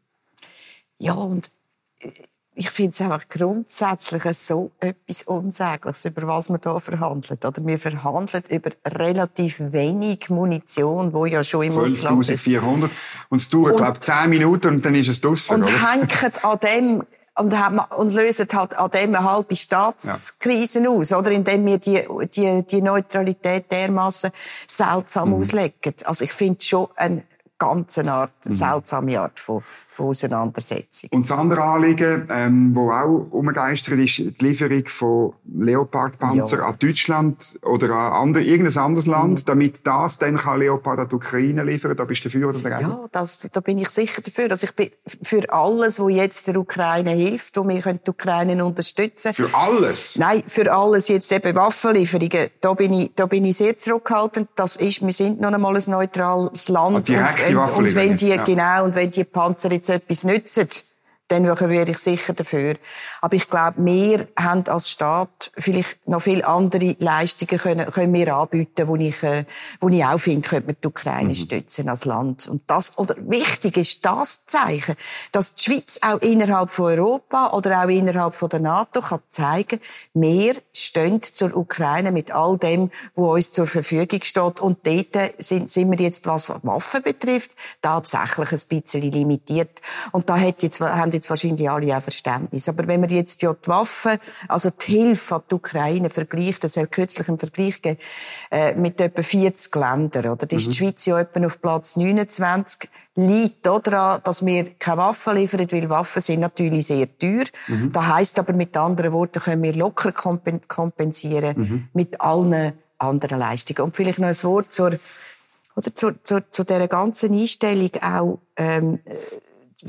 [0.97, 1.51] Ja, und
[1.99, 2.09] äh,
[2.57, 7.39] ich finde es einfach grundsätzlich so etwas Unsägliches, über was wir hier verhandeln.
[7.45, 12.07] Oder wir verhandeln über relativ wenig Munition, wo ja schon im 12 ist.
[12.07, 12.89] 12.400.
[13.29, 16.59] Und es dauert, glaube ich, 10 Minuten und dann ist es draussen, Und hängt an
[16.59, 17.03] dem
[17.35, 17.53] und,
[17.95, 20.89] und lösen halt an dem eine halbe Staatskrise ja.
[20.89, 21.29] aus, oder?
[21.29, 24.31] Indem wir die, die, die Neutralität dermaßen
[24.65, 25.35] seltsam mhm.
[25.35, 25.93] auslegen.
[26.05, 27.21] Also ich finde schon eine
[27.59, 28.51] ganz Art, mhm.
[28.51, 29.63] seltsame Art von
[29.97, 31.09] von Auseinandersetzung.
[31.11, 36.65] Und das andere Anliegen, ähm, wo auch umgeistert ist, die Lieferung von Leopardpanzer ja.
[36.65, 39.45] an Deutschland oder an andere, irgendein anderes Land, mhm.
[39.45, 41.95] damit das dann kann Leopard an die Ukraine liefern.
[41.97, 42.89] Da bist du dafür oder dagegen?
[42.89, 44.51] Ja, das, da bin ich sicher dafür.
[44.51, 44.91] Also ich bin
[45.23, 49.33] für alles, was jetzt der Ukraine hilft, wo wir die Ukraine unterstützen.
[49.33, 50.17] Für alles?
[50.19, 52.49] Nein, für alles jetzt eben Waffenlieferungen.
[52.61, 54.49] Da bin ich, da bin ich sehr zurückhaltend.
[54.55, 56.97] Das ist, wir sind noch einmal ein neutrales Land.
[56.97, 58.43] Ah, direkte und, und, und wenn die, ja.
[58.43, 60.69] genau, und wenn die Panzer jetzt etwas nützen,
[61.27, 62.75] dann wäre ich sicher dafür.
[63.21, 68.35] Aber ich glaube, wir haben als Staat vielleicht noch viele andere Leistungen können, können wir
[68.35, 69.45] anbieten, wo ich, äh,
[69.79, 71.35] wo ich auch finde, könnte man die Ukraine mhm.
[71.35, 72.47] stützen als Land.
[72.47, 74.95] Und das, oder wichtig ist das Zeichen,
[75.31, 79.79] dass die Schweiz auch innerhalb von Europa oder auch innerhalb von der NATO kann zeigen,
[80.13, 84.59] wir stehen zur Ukraine mit all dem, wo uns zur Verfügung steht.
[84.59, 89.81] Und dort sind, sind wir jetzt, was Waffen betrifft, tatsächlich ein bisschen limitiert.
[90.11, 92.69] Und da hat jetzt, haben jetzt wahrscheinlich alle auch Verständnis.
[92.69, 96.77] Aber wenn man jetzt ja die Waffen, also die Hilfe an die Ukraine vergleicht, das
[96.77, 97.99] hat kürzlich einen Vergleich gegeben,
[98.51, 100.45] äh, mit etwa 40 Ländern, oder?
[100.45, 100.71] Da ist mhm.
[100.71, 105.89] die Schweiz ja etwa auf Platz 29 liegt daran, dass wir keine Waffen liefern, weil
[105.89, 107.45] Waffen sind natürlich sehr teuer.
[107.67, 107.91] Mhm.
[107.91, 111.87] Das heisst aber mit anderen Worten, können wir locker kompensieren mhm.
[111.93, 113.81] mit allen anderen Leistungen.
[113.81, 114.99] Und vielleicht noch ein Wort zur,
[115.75, 118.99] oder zu, zu, zu dieser ganzen Einstellung auch, ähm,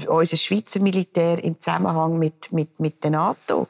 [0.09, 3.69] unser Schweizer Militär im Zusammenhang mit, mit, mit der NATO.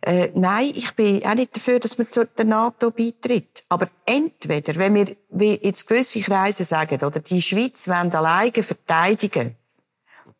[0.00, 3.62] Äh, nein, ich bin auch nicht dafür, dass man zur NATO beitritt.
[3.68, 9.56] Aber entweder, wenn wir, wie jetzt gewisse Kreise sagen, oder die Schweiz wollen alleine verteidigen,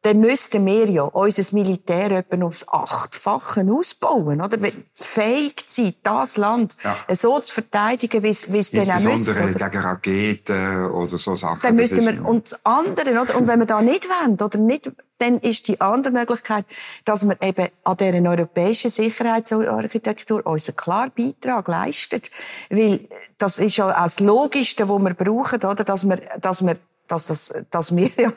[0.03, 4.59] dann müssten wir ja unser Militär etwa aufs Achtfache ausbauen, oder?
[4.95, 7.15] Fähig sein, das Land ja.
[7.15, 9.11] so zu verteidigen, wie es, wie es dann auch müsste.
[9.11, 11.61] Insbesondere gegen Raketen oder so Sachen.
[11.62, 13.37] Dann müssten wir, und andere, oder?
[13.37, 16.67] Und wenn wir da nicht wollen, oder nicht, dann ist die andere Möglichkeit,
[17.05, 22.23] dass wir eben an dieser europäischen Sicherheitsarchitektur unseren klaren Beitrag leisten.
[22.71, 25.85] Weil das ist ja auch das Logischste, was wir brauchen, oder?
[25.85, 26.77] Dass wir, dass wir
[27.12, 28.33] dass, das, dass wir ja,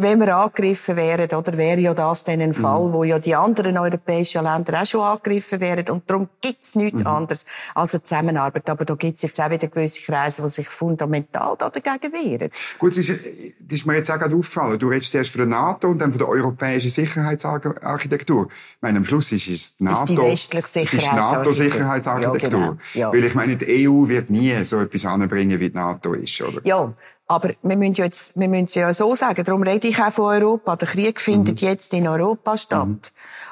[0.00, 2.92] wenn wir angegriffen wären, oder wäre ja das dann ein Fall, mhm.
[2.92, 5.88] wo ja die anderen europäischen Länder auch schon angegriffen wären.
[5.90, 7.06] Und darum gibt's nichts mhm.
[7.06, 8.68] anderes als eine Zusammenarbeit.
[8.70, 12.50] Aber da gibt's jetzt auch wieder gewisse Kreise, die sich fundamental dagegen wehren.
[12.78, 14.78] Gut, das ist, das ist mir jetzt auch gerade aufgefallen.
[14.78, 18.48] Du redest zuerst von der NATO und dann von der europäischen Sicherheitsarchitektur.
[18.48, 20.04] Ich meine, am Schluss ist es die NATO.
[20.04, 22.36] Ist die westliche Sicherheitsarchitektur.
[22.36, 22.42] Es.
[22.42, 22.76] Ja, genau.
[22.94, 23.12] ja.
[23.12, 26.60] Weil ich meine, die EU wird nie so etwas anbringen, wie die NATO ist, oder?
[26.64, 26.94] Ja,
[27.26, 29.42] aber wir müssen, jetzt, wir müssen es ja so sagen.
[29.42, 30.76] Darum rede ich auch von Europa.
[30.76, 31.68] Der Krieg findet mhm.
[31.68, 32.86] jetzt in Europa statt.
[32.86, 33.00] Mhm.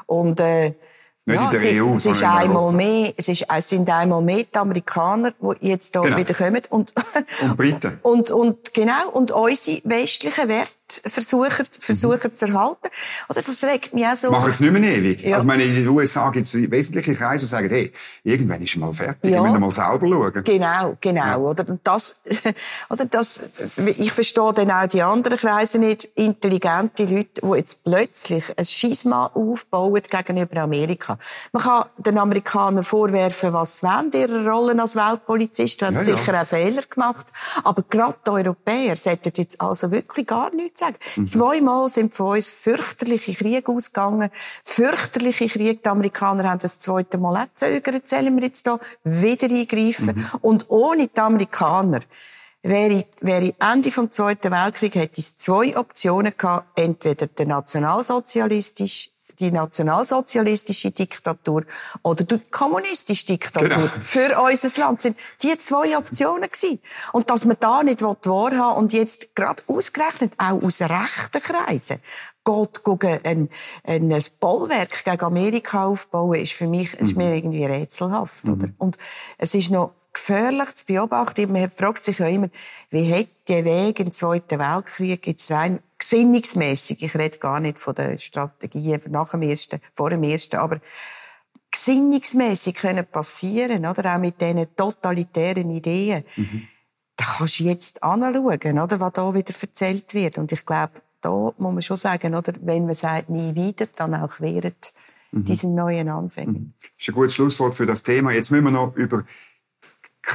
[0.07, 0.75] Und, äh,
[1.27, 4.43] nicht ja, in der EU, es, ist einmal mehr, es, ist, es sind einmal mehr
[4.43, 6.19] die Amerikaner, die jetzt hier genau.
[6.19, 6.63] wieder kommen.
[6.69, 6.93] Und,
[7.41, 7.99] und Briten.
[8.03, 10.71] Und, und, genau, und unsere westlichen Werte
[11.05, 12.89] versuchen, versuchen zu erhalten.
[13.29, 14.31] Oder das regt mich auch so.
[14.31, 15.23] Machen es nicht mehr ewig.
[15.23, 15.37] Ja.
[15.37, 18.77] Also, ich meine, in den USA gibt es wesentliche Kreise, die sagen, hey, irgendwann ist
[18.77, 19.43] mal fertig, ja.
[19.43, 20.45] wir müssen mal selber schauen.
[20.45, 21.25] Genau, genau.
[21.25, 21.37] Ja.
[21.37, 22.17] Oder das,
[22.89, 23.43] oder das,
[23.87, 27.07] ich verstehe dann auch die anderen Kreise nicht, intelligente Leute,
[27.41, 31.19] die jetzt plötzlich ein Schisma aufbauen gegenüber Amerika.
[31.53, 36.41] Man kann den Amerikanern vorwerfen, was sie wollen, ihre Rollen als Weltpolizist, haben ja, sicher
[36.41, 37.27] auch Fehler gemacht.
[37.63, 40.97] Aber gerade die Europäer sollten jetzt also wirklich gar nichts sagen.
[41.17, 41.27] Mhm.
[41.27, 44.31] Zweimal sind von uns fürchterliche Kriege ausgegangen.
[44.65, 45.77] Fürchterliche Kriege.
[45.77, 50.17] Die Amerikaner haben das zweite Mal auch gezögert, zählen wir jetzt hier, wieder eingreifen.
[50.17, 50.27] Mhm.
[50.41, 52.01] Und ohne die Amerikaner
[52.63, 56.79] wäre, wäre Ende vom Zweiten Weltkrieg, hätte es zwei Optionen gehabt.
[56.79, 61.65] Entweder der nationalsozialistische die nationalsozialistische Diktatur
[62.03, 63.89] oder die kommunistische Diktatur genau.
[64.01, 66.81] für unser Land sind die zwei Optionen gewesen.
[67.13, 72.01] Und dass man da nicht wahrhaben und jetzt gerade ausgerechnet auch aus rechten Kreisen
[72.45, 73.49] geht gucken, ein,
[73.85, 77.37] ein Bollwerk gegen Amerika aufbauen, ist für mich, ist mir mhm.
[77.37, 78.53] irgendwie rätselhaft, mhm.
[78.53, 78.69] oder?
[78.79, 78.99] Und
[79.39, 81.53] es ist noch gefährlich zu beobachten.
[81.53, 82.49] Man fragt sich ja immer,
[82.91, 87.95] wie hätte der Weg im Zweiten Weltkrieg jetzt rein gesinnungsmäßig, ich rede gar nicht von
[87.95, 90.81] der Strategie nach dem ersten, vor dem ersten, aber
[91.71, 94.15] gesinnungsmäßig können passieren, oder?
[94.15, 96.25] Auch mit diesen totalitären Ideen.
[96.37, 96.69] Mhm.
[97.17, 99.01] Da kannst du jetzt anschauen, oder?
[99.01, 100.37] Was da wieder erzählt wird.
[100.37, 102.53] Und ich glaube, da muss man schon sagen, oder?
[102.61, 104.93] Wenn man sagt, nie wieder, dann auch während
[105.33, 105.45] mhm.
[105.47, 106.53] diesen neuen Anfängen.
[106.53, 106.73] Mhm.
[106.81, 108.33] Das ist ein gutes Schlusswort für das Thema.
[108.33, 109.25] Jetzt müssen wir noch über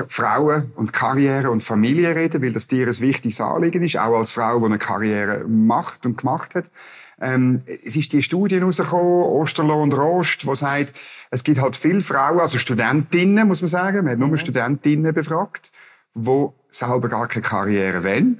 [0.08, 4.32] Frauen und Karriere und Familie reden, weil das dir ein wichtiges Anliegen ist, auch als
[4.32, 6.72] Frau, die eine Karriere macht und gemacht hat.
[7.20, 10.94] Ähm, es ist die Studie rausgekommen, Osterloh und Rost, wo sagt,
[11.32, 14.38] es gibt halt viele Frauen, also Studentinnen, muss man sagen, man hat nur mhm.
[14.38, 15.72] Studentinnen befragt,
[16.16, 18.38] die selber gar keine Karriere wollen,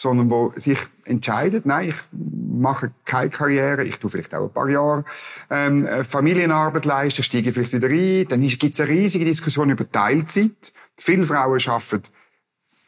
[0.00, 4.68] sondern wo sich entscheidet, nein, ich mache keine Karriere, ich tue vielleicht auch ein paar
[4.70, 5.04] Jahre
[5.50, 8.24] ähm, Familienarbeit leisten, steige vielleicht wieder ein.
[8.26, 10.72] Dann gibt es eine riesige Diskussion über Teilzeit.
[10.96, 12.02] Viele Frauen arbeiten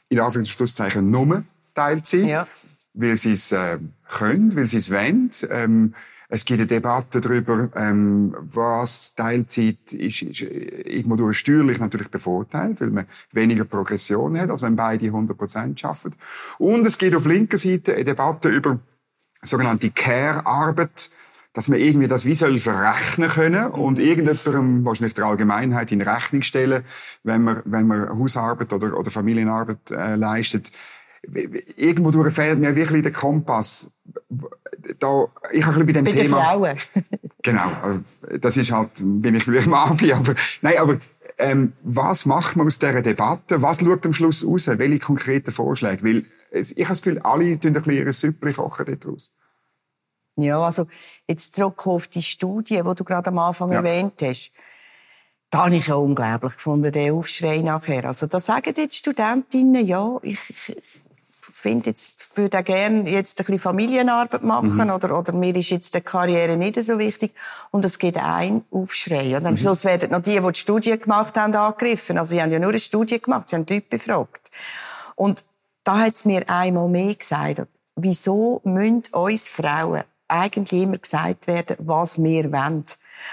[0.08, 1.44] in Anführungszeichen nur
[1.74, 2.48] Teilzeit, ja.
[2.94, 5.30] weil sie es äh, können, weil sie es wollen.
[5.50, 5.94] Ähm,
[6.34, 12.80] es gibt eine Debatte darüber, ähm, was Teilzeit ist, ist irgendwo durch steuerlich natürlich bevorteilt,
[12.80, 16.16] weil man weniger Progression hat, als wenn beide 100 Prozent arbeiten.
[16.56, 18.78] Und es gibt auf linker Seite eine Debatte über
[19.42, 21.10] sogenannte Care-Arbeit,
[21.52, 26.82] dass man irgendwie das visuell verrechnen können und irgendjemandem, wahrscheinlich der Allgemeinheit, in Rechnung stellen,
[27.24, 30.72] wenn man, wenn man Hausarbeit oder, oder Familienarbeit äh, leistet.
[31.76, 33.90] Irgendwo durch fehlt mir wirklich der Kompass.
[34.98, 36.42] Da, ich habe ein bisschen bei dem bei Thema.
[36.42, 36.78] Frauen.
[37.42, 37.70] genau.
[38.40, 40.98] Das ist halt, bin ich vielleicht mal aber, nein, aber,
[41.38, 43.62] ähm, was macht man aus dieser Debatte?
[43.62, 44.68] Was schaut am Schluss raus?
[44.68, 46.04] Welche konkreten Vorschläge?
[46.04, 49.32] Weil, ich habe das Gefühl, alle tun ein bisschen Süppli kochen daraus.
[50.36, 50.86] Ja, also
[51.28, 53.78] jetzt zurück auf die Studie, die du gerade am Anfang ja.
[53.78, 54.52] erwähnt hast.
[55.50, 58.06] Da habe ich ja unglaublich gefunden, den Aufschrei nachher.
[58.06, 61.01] Also da sagen jetzt Studentinnen, ja, ich, ich
[61.62, 64.90] finde jetzt, würde gerne jetzt ein bisschen Familienarbeit machen mhm.
[64.90, 67.34] oder, oder mir ist jetzt die Karriere nicht so wichtig.
[67.70, 69.36] Und es gibt einen Aufschrei.
[69.36, 69.58] Und am mhm.
[69.58, 72.18] Schluss werden noch die, die die Studie gemacht haben, angegriffen.
[72.18, 74.50] Also sie haben ja nur eine Studie gemacht, sie haben Leute befragt.
[75.14, 75.44] Und
[75.84, 77.62] da hat es mir einmal mehr gesagt,
[77.94, 82.84] wieso müssen uns Frauen eigentlich immer gesagt werden, was wir wollen.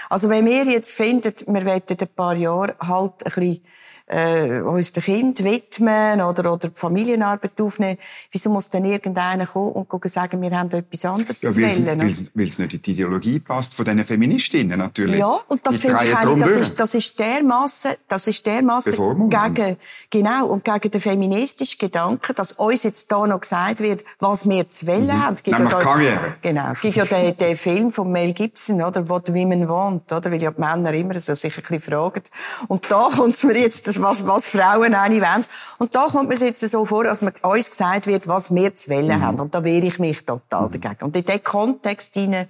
[0.08, 3.64] Also wenn wir jetzt finden, wir wollen ein paar Jahre halt ein bisschen
[4.10, 7.96] äh, uns dem Kind widmen oder, oder die Familienarbeit aufnehmen,
[8.32, 12.00] wieso muss dann irgendeiner kommen und sagen, wir haben etwas anderes ja, zu wählen?
[12.34, 15.18] Weil es nicht in die Ideologie passt von diesen Feministinnen natürlich.
[15.18, 19.76] Ja, und das finde ich eigentlich, das ist, das ist dermassen, das ist dermassen gegen,
[20.10, 24.68] genau, und gegen den feministischen Gedanken, dass uns jetzt da noch gesagt wird, was wir
[24.68, 25.22] zu wählen mhm.
[25.22, 25.36] haben.
[25.36, 26.36] Gibt Nämlich ja da, Karriere.
[26.42, 26.72] Genau.
[26.80, 30.50] Gibt ja den, den Film von Mel Gibson, oder, What Women Want, oder, weil ja
[30.50, 32.22] die Männer immer so sich ein bisschen fragen.
[32.66, 35.46] Und da kommt es mir jetzt, das was, was Frauen eine wollen.
[35.78, 38.90] Und da kommt mir jetzt so vor, dass man uns gesagt wird, was wir zu
[38.90, 39.22] wollen mhm.
[39.22, 39.40] haben.
[39.40, 40.80] Und da wehre ich mich total mhm.
[40.80, 41.04] dagegen.
[41.04, 42.48] Und in diesen Kontext hinein,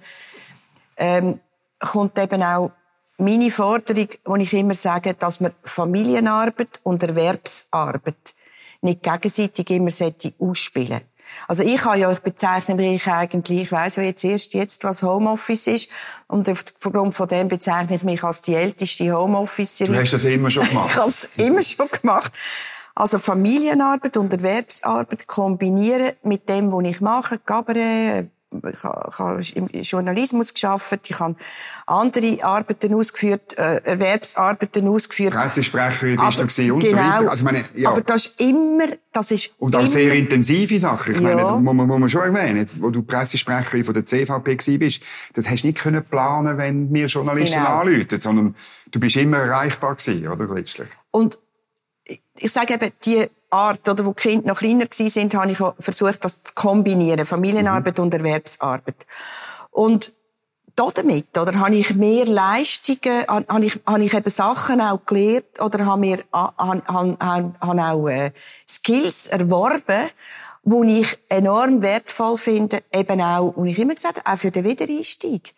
[0.97, 1.39] ähm,
[1.79, 2.71] kommt eben auch
[3.17, 8.35] meine Forderung, wo ich immer sage, dass man Familienarbeit und Erwerbsarbeit
[8.81, 9.91] nicht gegenseitig immer
[10.39, 11.01] ausspielen
[11.47, 15.03] also ich habe ja, ich bezeichne mich eigentlich, ich weiss ja jetzt erst jetzt, was
[15.03, 15.89] Homeoffice ist.
[16.27, 19.93] Und aufgrund von dem bezeichne ich mich als die älteste Homeofficerin.
[19.93, 20.91] Du hast das immer schon gemacht.
[20.91, 22.31] ich habe es immer schon gemacht.
[22.95, 30.53] Also Familienarbeit und Erwerbsarbeit kombinieren mit dem, was ich mache, Cabaret, ich habe im Journalismus
[30.53, 31.35] geschafft, ich habe
[31.85, 35.33] andere Arbeiten ausgeführt, äh, Erwerbsarbeiten ausgeführt.
[35.33, 37.29] Pressesprecherin bist du gewesen und genau, so weiter.
[37.29, 37.89] Also meine, ja.
[37.91, 41.15] Aber das ist immer, das ist Und auch sehr intensive Sachen.
[41.15, 41.35] Ich ja.
[41.35, 45.03] meine, muss man, muss man schon erwähnen, wo du Pressesprecherin von der CVP gewesen bist,
[45.33, 47.79] das hast du nicht können planen, wenn mir Journalisten genau.
[47.79, 48.55] anrufen, sondern
[48.91, 50.89] du bist immer erreichbar gewesen, oder letztlich.
[51.11, 51.39] Und
[52.37, 56.23] ich sage eben, die Art, oder wo die Kinder noch kleiner sind, habe ich versucht,
[56.23, 57.25] das zu kombinieren.
[57.25, 58.05] Familienarbeit mhm.
[58.05, 59.05] und Erwerbsarbeit.
[59.71, 60.13] Und
[60.75, 65.85] damit, oder, habe ich mehr Leistungen, habe ich, habe ich eben Sachen auch gelernt, oder
[65.85, 68.31] habe mir, habe, habe, habe auch, äh,
[68.67, 70.09] Skills erworben,
[70.63, 75.55] wo ich enorm wertvoll finde, eben auch, und ich immer gesagt auch für den Wiedereinstieg.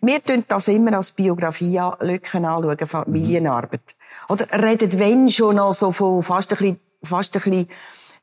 [0.00, 3.96] Wir tun das immer als Biografie-Lücken anschauen, Familienarbeit.
[4.28, 7.68] Oder redet wenn schon noch so von fast ein bisschen, fast ein bisschen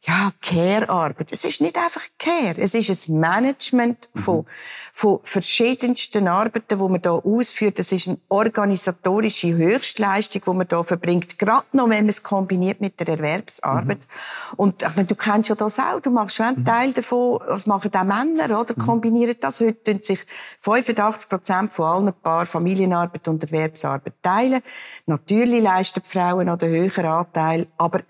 [0.04, 1.34] ja, Care-Arbeit.
[1.34, 2.56] Es ist nicht einfach Care.
[2.58, 4.46] Es ist ein Management von, mhm.
[4.94, 7.80] von verschiedensten Arbeiten, die man hier ausführt.
[7.80, 11.38] Es ist eine organisatorische Höchstleistung, die man hier verbringt.
[11.38, 14.00] Gerade noch, wenn man es kombiniert mit der Erwerbsarbeit.
[14.00, 14.56] Mhm.
[14.56, 16.00] Und, ich meine, du kennst ja das auch.
[16.00, 16.66] Du machst schon einen mhm.
[16.66, 17.42] Teil davon.
[17.46, 18.74] Das machen auch Männer, oder?
[18.78, 18.82] Mhm.
[18.82, 19.60] Kombinieren das.
[19.60, 20.20] Heute tun sich
[20.60, 24.62] 85 Prozent von allen Paar Familienarbeit und Erwerbsarbeit teilen.
[25.08, 27.68] Natürlich leisten die Frauen noch den höheren Anteil.
[27.78, 28.04] Aber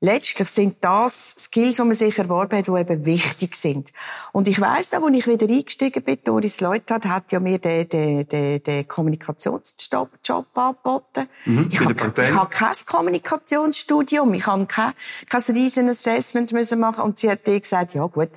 [0.00, 3.92] letztlich sind das Skills, die man sich erworben hat, die eben wichtig sind.
[4.32, 7.88] Und ich weiss noch, als ich wieder eingestiegen bin, Doris Leuthard hat ja mir den,
[7.88, 10.10] den, den, den Kommunikationsjob
[10.54, 11.28] angeboten.
[11.44, 14.92] Mhm, ich habe hab kein Kommunikationsstudium, ich habe kein,
[15.28, 17.04] kein riesen Assessment müssen machen.
[17.04, 18.30] Und sie hat dir gesagt, ja gut,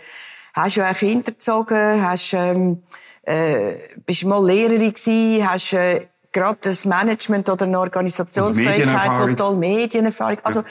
[0.54, 2.84] hast du ein Kind erzogen, hast, ähm,
[3.24, 10.40] äh, bist mal Lehrerin gewesen, hast äh, gerade das Management oder eine Organisationsfähigkeit, toll Medienerfahrung.
[10.44, 10.66] Also, ja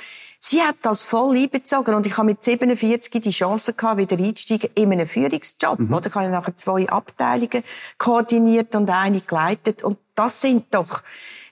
[0.45, 4.71] Sie hat das voll einbezogen und ich habe mit 47 die Chance gehabt, wieder einzusteigen
[4.75, 5.79] in einen Führungsjob.
[5.79, 5.95] Mhm.
[5.95, 7.63] Oder ich habe nachher zwei Abteilungen
[7.97, 11.05] koordiniert und eine geleitet und das sind doch,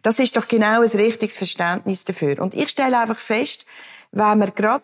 [0.03, 2.41] das ist doch genau ein richtiges Verständnis dafür.
[2.41, 3.65] Und ich stelle einfach fest,
[4.11, 4.83] wenn man gerade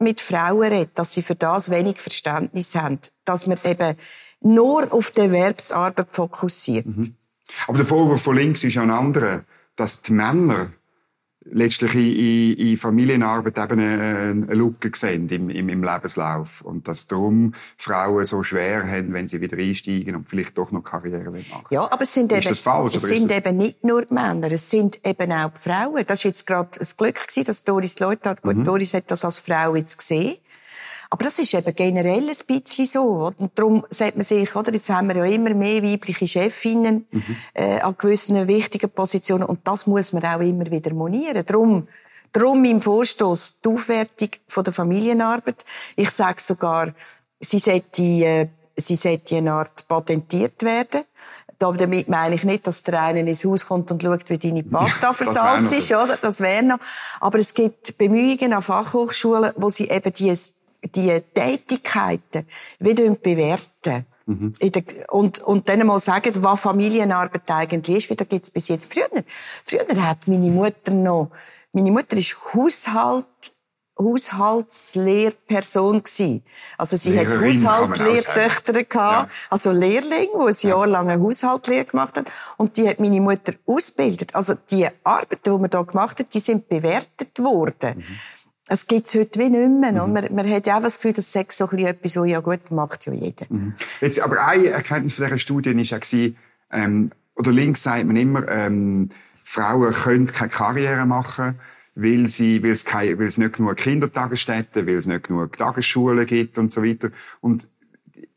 [0.00, 3.96] mit Frauen redet, dass sie für das wenig Verständnis haben, dass man eben
[4.40, 6.86] nur auf die Erwerbsarbeit fokussiert.
[6.86, 7.14] Mhm.
[7.68, 9.44] Aber der Vorwurf von links ist ja ein anderer,
[9.76, 10.72] dass die Männer
[11.44, 16.60] letztlich in, in, in Familienarbeit eben eine, eine Lücke sehen im, im, im, Lebenslauf.
[16.62, 20.82] Und dass darum Frauen so schwer haben, wenn sie wieder einsteigen und vielleicht doch noch
[20.82, 24.12] Karriere machen Ja, aber es sind, ist eben, falsch, es sind eben nicht nur die
[24.12, 26.04] Männer, es sind eben auch die Frauen.
[26.06, 28.42] Das war jetzt gerade ein Glück, gewesen, dass Doris Leute hat.
[28.42, 28.64] Gut, mhm.
[28.64, 30.36] Doris hat das als Frau jetzt gesehen.
[31.12, 33.32] Aber das ist eben generell ein bisschen so.
[33.36, 37.36] Und darum sagt man sich, oder, jetzt haben wir ja immer mehr weibliche Chefinnen mhm.
[37.52, 41.44] äh, an gewissen wichtigen Positionen und das muss man auch immer wieder monieren.
[41.44, 41.88] Darum,
[42.30, 45.64] darum im Vorstoß die Aufwertung von der Familienarbeit.
[45.96, 46.94] Ich sage sogar,
[47.40, 48.46] sie sollte, äh,
[48.76, 51.02] sie sollte eine Art patentiert werden.
[51.58, 55.12] Damit meine ich nicht, dass der eine ins Haus kommt und schaut, wie deine Pasta
[55.12, 56.16] versalzt ist, oder?
[56.16, 56.78] Das wäre noch.
[57.20, 60.52] Aber es gibt Bemühungen an Fachhochschulen, wo sie eben diese
[60.82, 62.46] die Tätigkeiten
[62.78, 64.06] wieder bewerten.
[64.26, 64.54] Mhm.
[65.10, 68.92] Und, und dann mal sagen, was Familienarbeit eigentlich ist, wie da gibt's bis jetzt.
[68.92, 69.08] Früher,
[69.64, 71.30] früher hat meine Mutter noch,
[71.72, 73.26] meine Mutter ist Haushalt,
[73.98, 76.42] Haushaltslehrperson gsi.
[76.78, 79.34] Also sie Lehrerin hat Haushaltslehrtöchter gehabt, ja.
[79.50, 82.30] also Lehrling, wo ein Jahr lang eine Haushaltslehre gemacht hat.
[82.56, 84.34] Und die hat meine Mutter ausgebildet.
[84.34, 87.98] Also die Arbeiten, die man da gemacht hat, die sind bewertet worden.
[87.98, 88.04] Mhm.
[88.72, 90.06] Es gibt es heute wie nicht mehr.
[90.06, 90.12] Mhm.
[90.12, 93.04] Man, man hat ja auch das Gefühl, dass Sex so etwas, so ja gut, macht
[93.04, 93.46] ja jeder.
[93.48, 93.74] Mhm.
[94.00, 96.32] Jetzt, aber eine Erkenntnis von dieser Studie war auch,
[96.72, 99.10] ähm, oder links sagt man immer, ähm,
[99.44, 101.58] Frauen können keine Karriere machen,
[101.96, 106.24] weil sie, weil es, keine, weil es nicht genug Kindertagesstätten, weil es nicht genug Tagesschulen
[106.26, 107.10] gibt und so weiter.
[107.40, 107.66] Und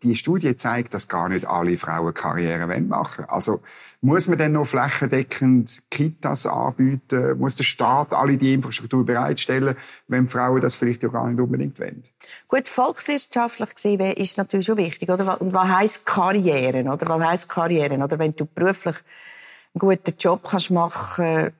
[0.02, 3.30] die Studie zeigt, dass gar nicht alle Frauen Karriere machen wollen.
[3.30, 3.62] Also,
[4.04, 7.40] muss man denn noch flächendeckend Kitas anbieten?
[7.40, 9.76] Muss der Staat alle die Infrastruktur bereitstellen,
[10.08, 12.04] wenn Frauen das vielleicht ja gar nicht unbedingt wollen?
[12.48, 15.40] Gut, volkswirtschaftlich gesehen ist natürlich schon wichtig, oder?
[15.40, 17.08] Und was heisst Karrieren, oder?
[17.08, 18.20] Was heisst Karrieren, oder?
[18.20, 18.98] Wenn du beruflich
[19.74, 21.54] einen guten Job kannst machen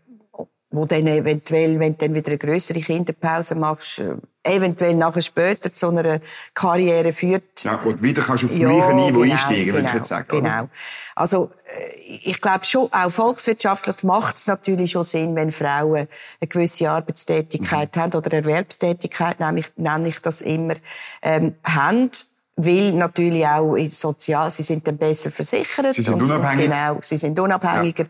[0.74, 5.74] wo dann eventuell, wenn du dann wieder eine größere Kinderpause machst, äh, eventuell nachher später
[5.74, 6.20] zu einer
[6.54, 7.64] Karriere führt.
[7.64, 9.94] Ja gut, wieder kannst du auf dem ja, gleichen Niveau genau, einsteigen, genau, würde ich
[9.94, 10.28] jetzt sagen.
[10.28, 10.40] Genau.
[10.40, 10.70] Oder?
[11.16, 16.08] Also äh, ich glaube schon, auch volkswirtschaftlich macht es natürlich schon Sinn, wenn Frauen
[16.42, 18.02] eine gewisse Arbeitstätigkeit mhm.
[18.02, 20.76] haben oder Erwerbstätigkeit, nenne ich, nenne ich das immer,
[21.22, 22.12] ähm, haben
[22.56, 25.94] weil natürlich auch sozial, sie sind dann besser versichert.
[25.94, 26.68] Sie sind unabhängiger.
[26.68, 28.04] Genau, sie sind unabhängiger.
[28.04, 28.10] Ja.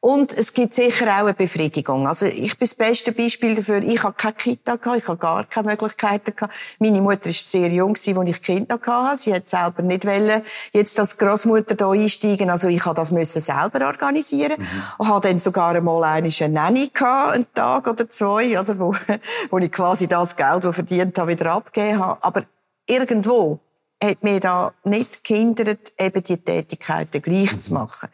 [0.00, 2.08] Und es gibt sicher auch eine Befriedigung.
[2.08, 3.82] Also ich bin das beste Beispiel dafür.
[3.84, 6.54] Ich habe keine Kita gehabt, ich habe gar keine Möglichkeiten gehabt.
[6.80, 9.16] Meine Mutter war sehr jung, als ich Kinder hatte.
[9.16, 12.50] Sie hat selber nicht wollen, jetzt als Großmutter hier einsteigen.
[12.50, 14.56] Also ich habe das müssen selber organisieren.
[14.58, 14.66] Mhm.
[14.98, 18.94] Und habe dann sogar einmal eine Nanny gehabt, einen Tag oder zwei, oder, wo,
[19.50, 22.24] wo ich quasi das Geld, das ich verdient habe, wieder abgegeben habe.
[22.24, 22.44] Aber
[22.88, 23.60] irgendwo
[24.02, 27.60] hat mir da nicht gehindert, eben die Tätigkeiten gleich mhm.
[27.60, 28.08] zu machen.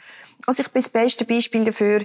[0.47, 2.01] Also ich bin das beste Beispiel dafür,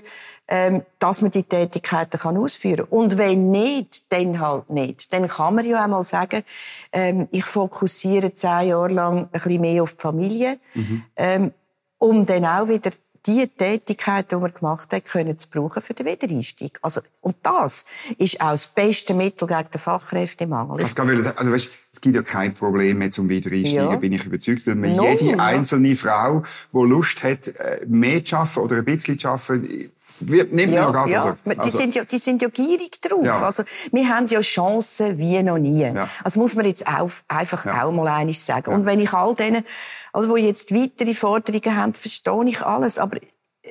[0.47, 2.99] ähm, dass man die Tätigkeiten kann ausführen kann.
[2.99, 5.13] Und wenn nicht, dann halt nicht.
[5.13, 6.43] Dann kann man ja auch mal sagen,
[6.91, 11.03] ähm, ich fokussiere zehn Jahre lang ein bisschen mehr auf die Familie, mhm.
[11.15, 11.53] ähm,
[11.97, 12.91] um dann auch wieder
[13.25, 16.79] die Tätigkeit, die man gemacht hat, können zu brauchen für den Wiedereinstieg.
[16.81, 17.85] Also, und das
[18.17, 20.83] ist auch das beste Mittel gegen den Fachkräftemangel.
[20.83, 23.95] Also, also weißt, es gibt ja kein Problem mehr zum Wiedereinsteigen, ja.
[23.95, 24.65] bin ich überzeugt.
[24.67, 25.37] Weil man Null, jede ja.
[25.37, 26.43] einzelne Frau,
[26.73, 30.91] die Lust hat, äh, mehr zu arbeiten oder ein bisschen zu arbeiten, wird, nimmt ja,
[30.91, 31.37] man ja, ja.
[31.45, 33.23] Die, also, sind ja, die sind ja gierig drauf.
[33.23, 33.41] Ja.
[33.41, 35.81] Also, wir haben ja Chancen wie noch nie.
[35.81, 36.09] Ja.
[36.23, 38.73] Also muss man jetzt auch, einfach auch mal eines sagen.
[38.73, 39.65] Und wenn ich all denen,
[40.13, 42.99] also, die jetzt weitere Forderungen haben, verstehe ich alles.
[42.99, 43.17] Aber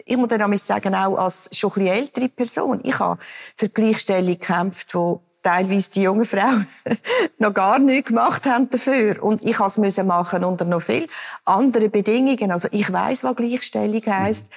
[0.04, 3.20] ich muss dann auch sagen, auch als schon ein bisschen ältere Person, ich habe
[3.56, 6.66] für Gleichstellung gekämpft, wo teilweise die jungen Frauen
[7.38, 9.22] noch gar nichts gemacht haben dafür.
[9.22, 11.08] Und ich musste es machen unter noch viel
[11.44, 12.50] anderen Bedingungen.
[12.50, 14.50] Also ich weiß, was Gleichstellung heisst.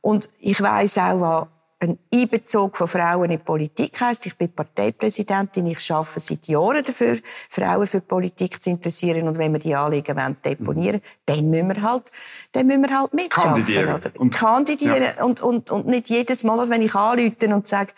[0.00, 1.46] Und ich weiß auch, was
[1.82, 4.24] ein Einbezug von Frauen in die Politik heisst.
[4.26, 5.66] Ich bin Parteipräsidentin.
[5.66, 7.18] Ich arbeite seit Jahren dafür,
[7.48, 9.26] Frauen für Politik zu interessieren.
[9.26, 12.12] Und wenn wir die Anliegen wollen, deponieren dann müssen wir halt,
[12.52, 13.52] dann müssen wir halt mitschaffen.
[13.54, 13.94] Kandidieren.
[13.94, 14.10] Oder?
[14.18, 15.18] Und- kandidieren.
[15.22, 17.92] Und, und, und nicht jedes Mal, wenn ich anrufe und sage,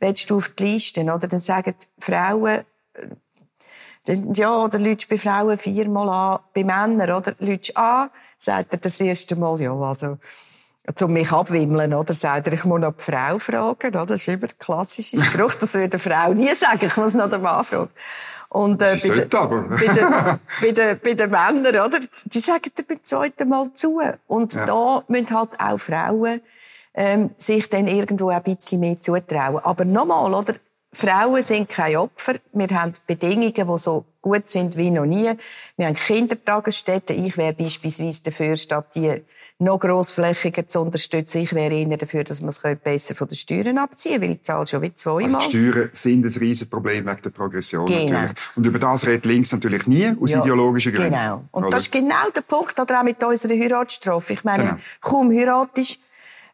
[0.00, 1.02] willst du auf die Liste?
[1.02, 2.64] Oder dann sagen Frauen,
[4.34, 7.34] ja, oder lütst bei Frauen viermal an, bei Männern, oder?
[7.38, 10.18] Lütst an, sagt er das erste Mal, ja, also,
[10.94, 12.12] zum mich abwimmeln, oder?
[12.12, 14.06] Sagt er, ich muss noch die Frau fragen, oder?
[14.06, 17.30] Das ist immer der klassische Spruch, das würde eine Frau nie sagen, ich muss noch
[17.30, 17.90] den Mann fragen.
[18.50, 19.60] Und, äh, bei, den, aber.
[19.62, 20.06] bei, den,
[20.62, 22.00] bei, den, bei den Männern, oder?
[22.24, 24.00] Die sagen dir beim zweiten Mal zu.
[24.26, 24.64] Und Ja.
[24.64, 26.40] da müssen halt auch Frauen,
[26.94, 29.58] ähm, sich dann irgendwo ein bisschen mehr zutrauen.
[29.62, 30.54] Aber nochmal, oder?
[30.92, 32.36] Frauen sind kein Opfer.
[32.52, 35.30] Wir haben Bedingungen, die so gut sind wie noch nie.
[35.76, 37.22] Wir haben Kindertagesstätten.
[37.24, 39.22] Ich wäre beispielsweise dafür, statt die
[39.60, 43.78] noch grossflächiger zu unterstützen, ich wäre eher dafür, dass man es besser von den Steuern
[43.78, 45.34] abziehen könnte, weil ich zahle schon wie zweimal.
[45.34, 48.12] Also die Steuern sind ein riesen Problem wegen der Progression Genau.
[48.12, 48.30] natürlich.
[48.54, 51.12] Und über das redet links natürlich nie, aus Ja, ideologischen Gründen.
[51.12, 51.44] Genau.
[51.50, 51.70] Und Oder?
[51.70, 54.32] das ist genau der Punkt, oder auch mit unserer Heiratsstrafe.
[54.34, 54.76] Ich meine, Genau.
[55.00, 55.98] kaum heiratest,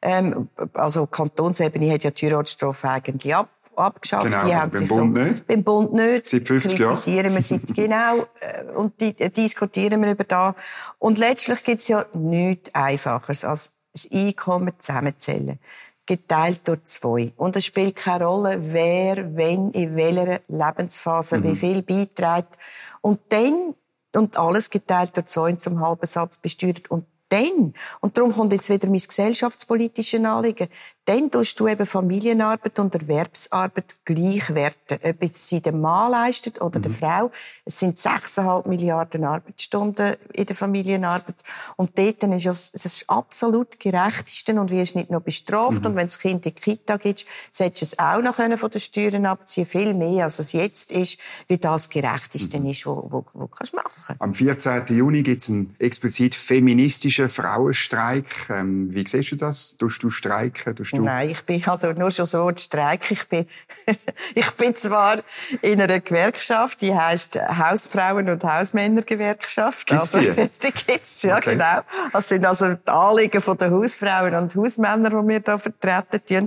[0.01, 4.25] ähm, also Kantonsebene hat ja die Heiratsstrafe eigentlich ab, abgeschafft.
[4.27, 5.47] Genau, die haben beim sich Bund da- nicht.
[5.47, 6.27] Beim Bund nicht.
[6.27, 6.95] Seit 50 Jahren.
[6.95, 10.55] Kritisieren wir seit, genau, äh, und die, äh, diskutieren wir über da.
[10.99, 15.59] Und letztlich gibt es ja nichts Einfacheres als das Einkommen zusammenzählen.
[16.07, 17.33] Geteilt durch zwei.
[17.37, 21.45] Und es spielt keine Rolle, wer, wenn, in welcher Lebensphase, Mhm.
[21.45, 22.59] wie viel beiträgt.
[23.01, 23.75] Und dann,
[24.15, 26.91] und alles geteilt durch zwei und zum halben Satz besteuert.
[26.91, 30.69] Und dann, und darum kommt jetzt wieder mein gesellschaftspolitisches Anliegen,
[31.07, 34.99] dann tust du eben Familienarbeit und Erwerbsarbeit gleichwerten.
[35.03, 36.83] Ob jetzt sie der Mann leistet oder Mhm.
[36.85, 37.31] der Frau.
[37.67, 41.35] Es sind 6,5 Milliarden Arbeitsstunden in der Familienarbeit.
[41.77, 45.81] Und dort ist es es ist absolut gerechteste und wirst nicht noch bestraft.
[45.81, 45.87] Mhm.
[45.87, 48.71] Und wenn das Kind in die Kita geht, solltest du es auch noch können von
[48.71, 52.67] den Steuern abziehen Viel mehr, als es jetzt ist, wie das gerechteste Mhm.
[52.67, 54.17] ist, wo, wo, wo kannst du machen.
[54.19, 54.85] Am 14.
[54.97, 58.27] Juni gibt es einen explizit feministischen Frauenstreik.
[58.51, 59.77] Ähm, wie siehst du das?
[59.77, 60.75] Tust du streiken?
[60.75, 63.11] Tust du Nein, ich bin also nur schon so ein Streik.
[63.11, 63.47] Ich bin,
[64.35, 65.19] ich bin zwar
[65.63, 69.87] in einer Gewerkschaft, die heißt Hausfrauen- und Hausmännergewerkschaft.
[69.87, 70.33] Gibt's die?
[70.63, 71.53] Die gibt's, ja, Okay.
[71.53, 71.81] genau.
[72.13, 76.47] Das sind also die Anliegen von der Hausfrauen und Hausmänner, die wir da vertreten tun.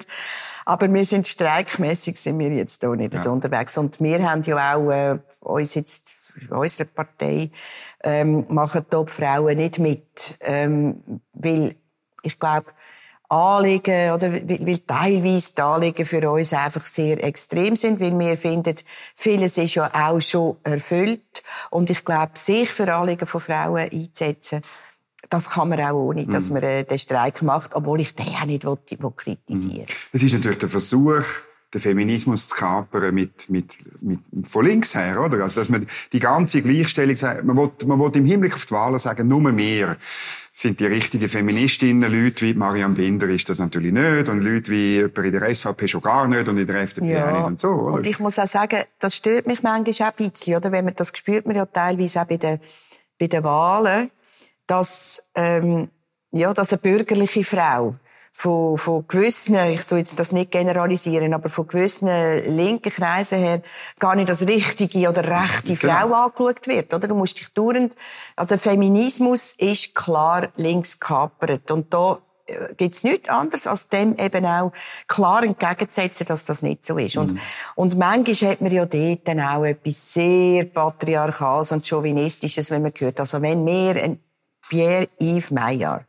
[0.66, 3.78] Aber wir sind streikmäßig sind wir jetzt hier nicht so unterwegs.
[3.78, 6.18] Und wir haben ja auch, äh, uns jetzt,
[6.50, 7.52] unsere Partei,
[8.04, 10.38] ähm, machen die Frauen nicht mit.
[10.42, 11.76] Ähm, weil,
[12.22, 12.72] ich glaube,
[13.30, 18.76] Anliegen, oder, weil, teilweise die Anliegen für uns einfach sehr extrem sind, weil wir finden,
[19.16, 21.44] vieles ist ja auch schon erfüllt.
[21.70, 24.62] Und ich glaube, sich für Anliegen von Frauen einzusetzen,
[25.30, 28.46] das kann man auch ohne, dass man äh, den Streik macht, obwohl ich den auch
[28.46, 31.24] nicht will, will kritisieren Es ist natürlich der Versuch,
[31.74, 35.44] den Feminismus zu kapern mit, mit, mit, von links her, oder?
[35.44, 38.72] Also, dass man die ganze Gleichstellung sagt, man will, man will im Hinblick auf die
[38.72, 39.98] Wahlen sagen, nur mehr
[40.60, 42.12] sind die richtigen Feministinnen.
[42.12, 44.28] Leute wie Marianne Binder ist das natürlich nicht.
[44.28, 47.32] Und Leute wie jemand in der SVP schon gar nicht und in der FDP auch
[47.32, 47.98] nicht und so, oder?
[47.98, 50.72] Und ich muss auch sagen, das stört mich manchmal auch ein bisschen, oder?
[50.72, 52.60] Wenn man, das spürt man ja teilweise auch bei den,
[53.20, 54.10] bei den Wahlen,
[54.66, 55.90] dass, ähm,
[56.32, 57.96] ja, dass eine bürgerliche Frau
[58.40, 62.08] von, von gewissen, ich soll jetzt das nicht generalisieren, aber von gewissen
[62.56, 63.64] linken Kreisen her
[63.98, 66.08] gar nicht als richtige oder rechte Genau.
[66.08, 67.08] Frau angeschaut wird, oder?
[67.08, 67.96] Du musst dich dauernd,
[68.36, 74.46] also Feminismus ist klar links gekapert und da äh, gibt's nichts anderes, als dem eben
[74.46, 74.72] auch
[75.08, 77.18] klar entgegenzusetzen, dass das nicht so ist.
[77.18, 77.40] Und,
[77.74, 82.94] und manchmal hat man ja dort dann auch etwas sehr Patriarchales und Chauvinistisches, wenn man
[82.96, 83.20] hört.
[83.20, 84.20] Also wenn wir ein
[84.70, 86.06] Pierre-Yves Meyer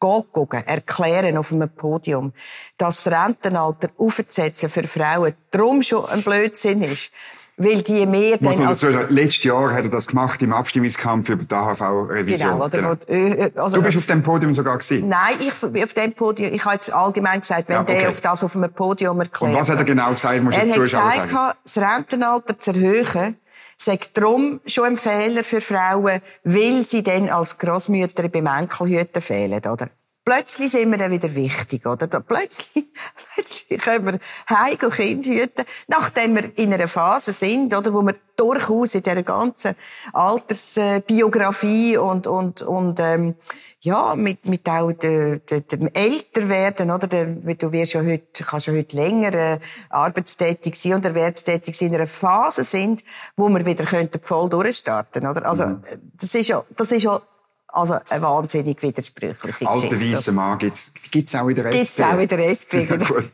[0.00, 2.32] gucken, erklären auf einem Podium,
[2.78, 7.12] dass das Rentenalter aufzusetzen für Frauen drum schon ein Blödsinn ist,
[7.58, 11.28] weil die mehr Muss man dazu sagen, letztes Jahr hat er das gemacht im Abstimmungskampf
[11.28, 12.52] über die AHV-Revision.
[12.52, 12.98] Genau, oder?
[13.06, 15.06] wo- äh, äh, Also, Du bist auf dem Podium sogar gewesen.
[15.10, 17.98] Nein, ich bin auf dem Podium, ich habe jetzt allgemein gesagt, wenn Ja, okay.
[18.00, 19.52] der auf das auf einem Podium erklärt.
[19.52, 20.42] Und was hat er genau gesagt?
[20.42, 21.58] Musst du Er den hat Zuschauern gesagt, sagen.
[21.62, 23.36] das Rentenalter zu erhöhen,
[23.80, 29.60] sei darum schon ein Fehler für Frauen, weil sie dann als Grossmütter beim Enkelhüten fehlen,
[29.60, 29.88] oder?
[30.22, 32.06] Plötzlich sind wir dann wieder wichtig, oder?
[32.20, 32.88] Plötzlich,
[33.34, 34.18] plötzlich können wir
[34.50, 37.94] heim und Kind hüten, nachdem wir in einer Phase sind, oder?
[37.94, 39.74] Wo wir durchaus in dieser ganzen
[40.12, 43.34] Altersbiografie und, und, und, ähm,
[43.82, 47.06] ja, mit, mit auch de, de, dem Älterwerden, oder?
[47.06, 49.58] Der, du wirst ja heute, kannst ja heute länger äh,
[49.88, 53.02] arbeitstätig sein und erwerbstätig sein, in einer Phase sind,
[53.36, 55.46] wo wir wieder könnten voll durchstarten, oder?
[55.46, 55.82] Also, Mhm.
[56.18, 57.22] das ist ja, das ist ja,
[57.68, 60.12] also eine wahnsinnig widersprüchliche Alter Geschichte.
[60.16, 61.78] weißer Mann gibt's, gibt's auch in der SP.
[61.78, 63.04] Gibt's auch in der SP, genau.
[63.06, 63.30] Gut.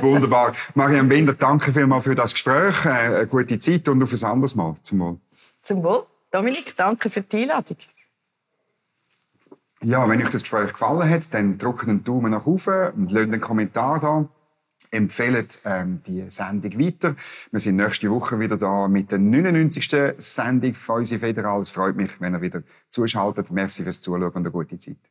[0.00, 0.52] Wunderbar.
[0.74, 2.86] Marianne Binder, danke vielmals für das Gespräch.
[2.86, 4.76] Äh, eine gute Zeit und auf ein anderes Mal.
[4.82, 5.18] Zum Wohl.
[5.62, 6.06] Zum Wohl.
[6.30, 7.76] Dominik, danke für die Einladung.
[9.82, 13.24] Ja, wenn euch das Gespräch gefallen hat, dann drückt einen Daumen nach oben und lasst
[13.24, 14.28] einen Kommentar da.
[14.90, 17.16] Empfehlt ähm, die Sendung weiter.
[17.50, 20.14] Wir sind nächste Woche wieder da mit der 99.
[20.18, 21.62] Sendung von unserer Federal.
[21.62, 23.50] Es freut mich, wenn ihr wieder zuschaltet.
[23.52, 25.09] Merci fürs Zuschauen und eine gute Zeit.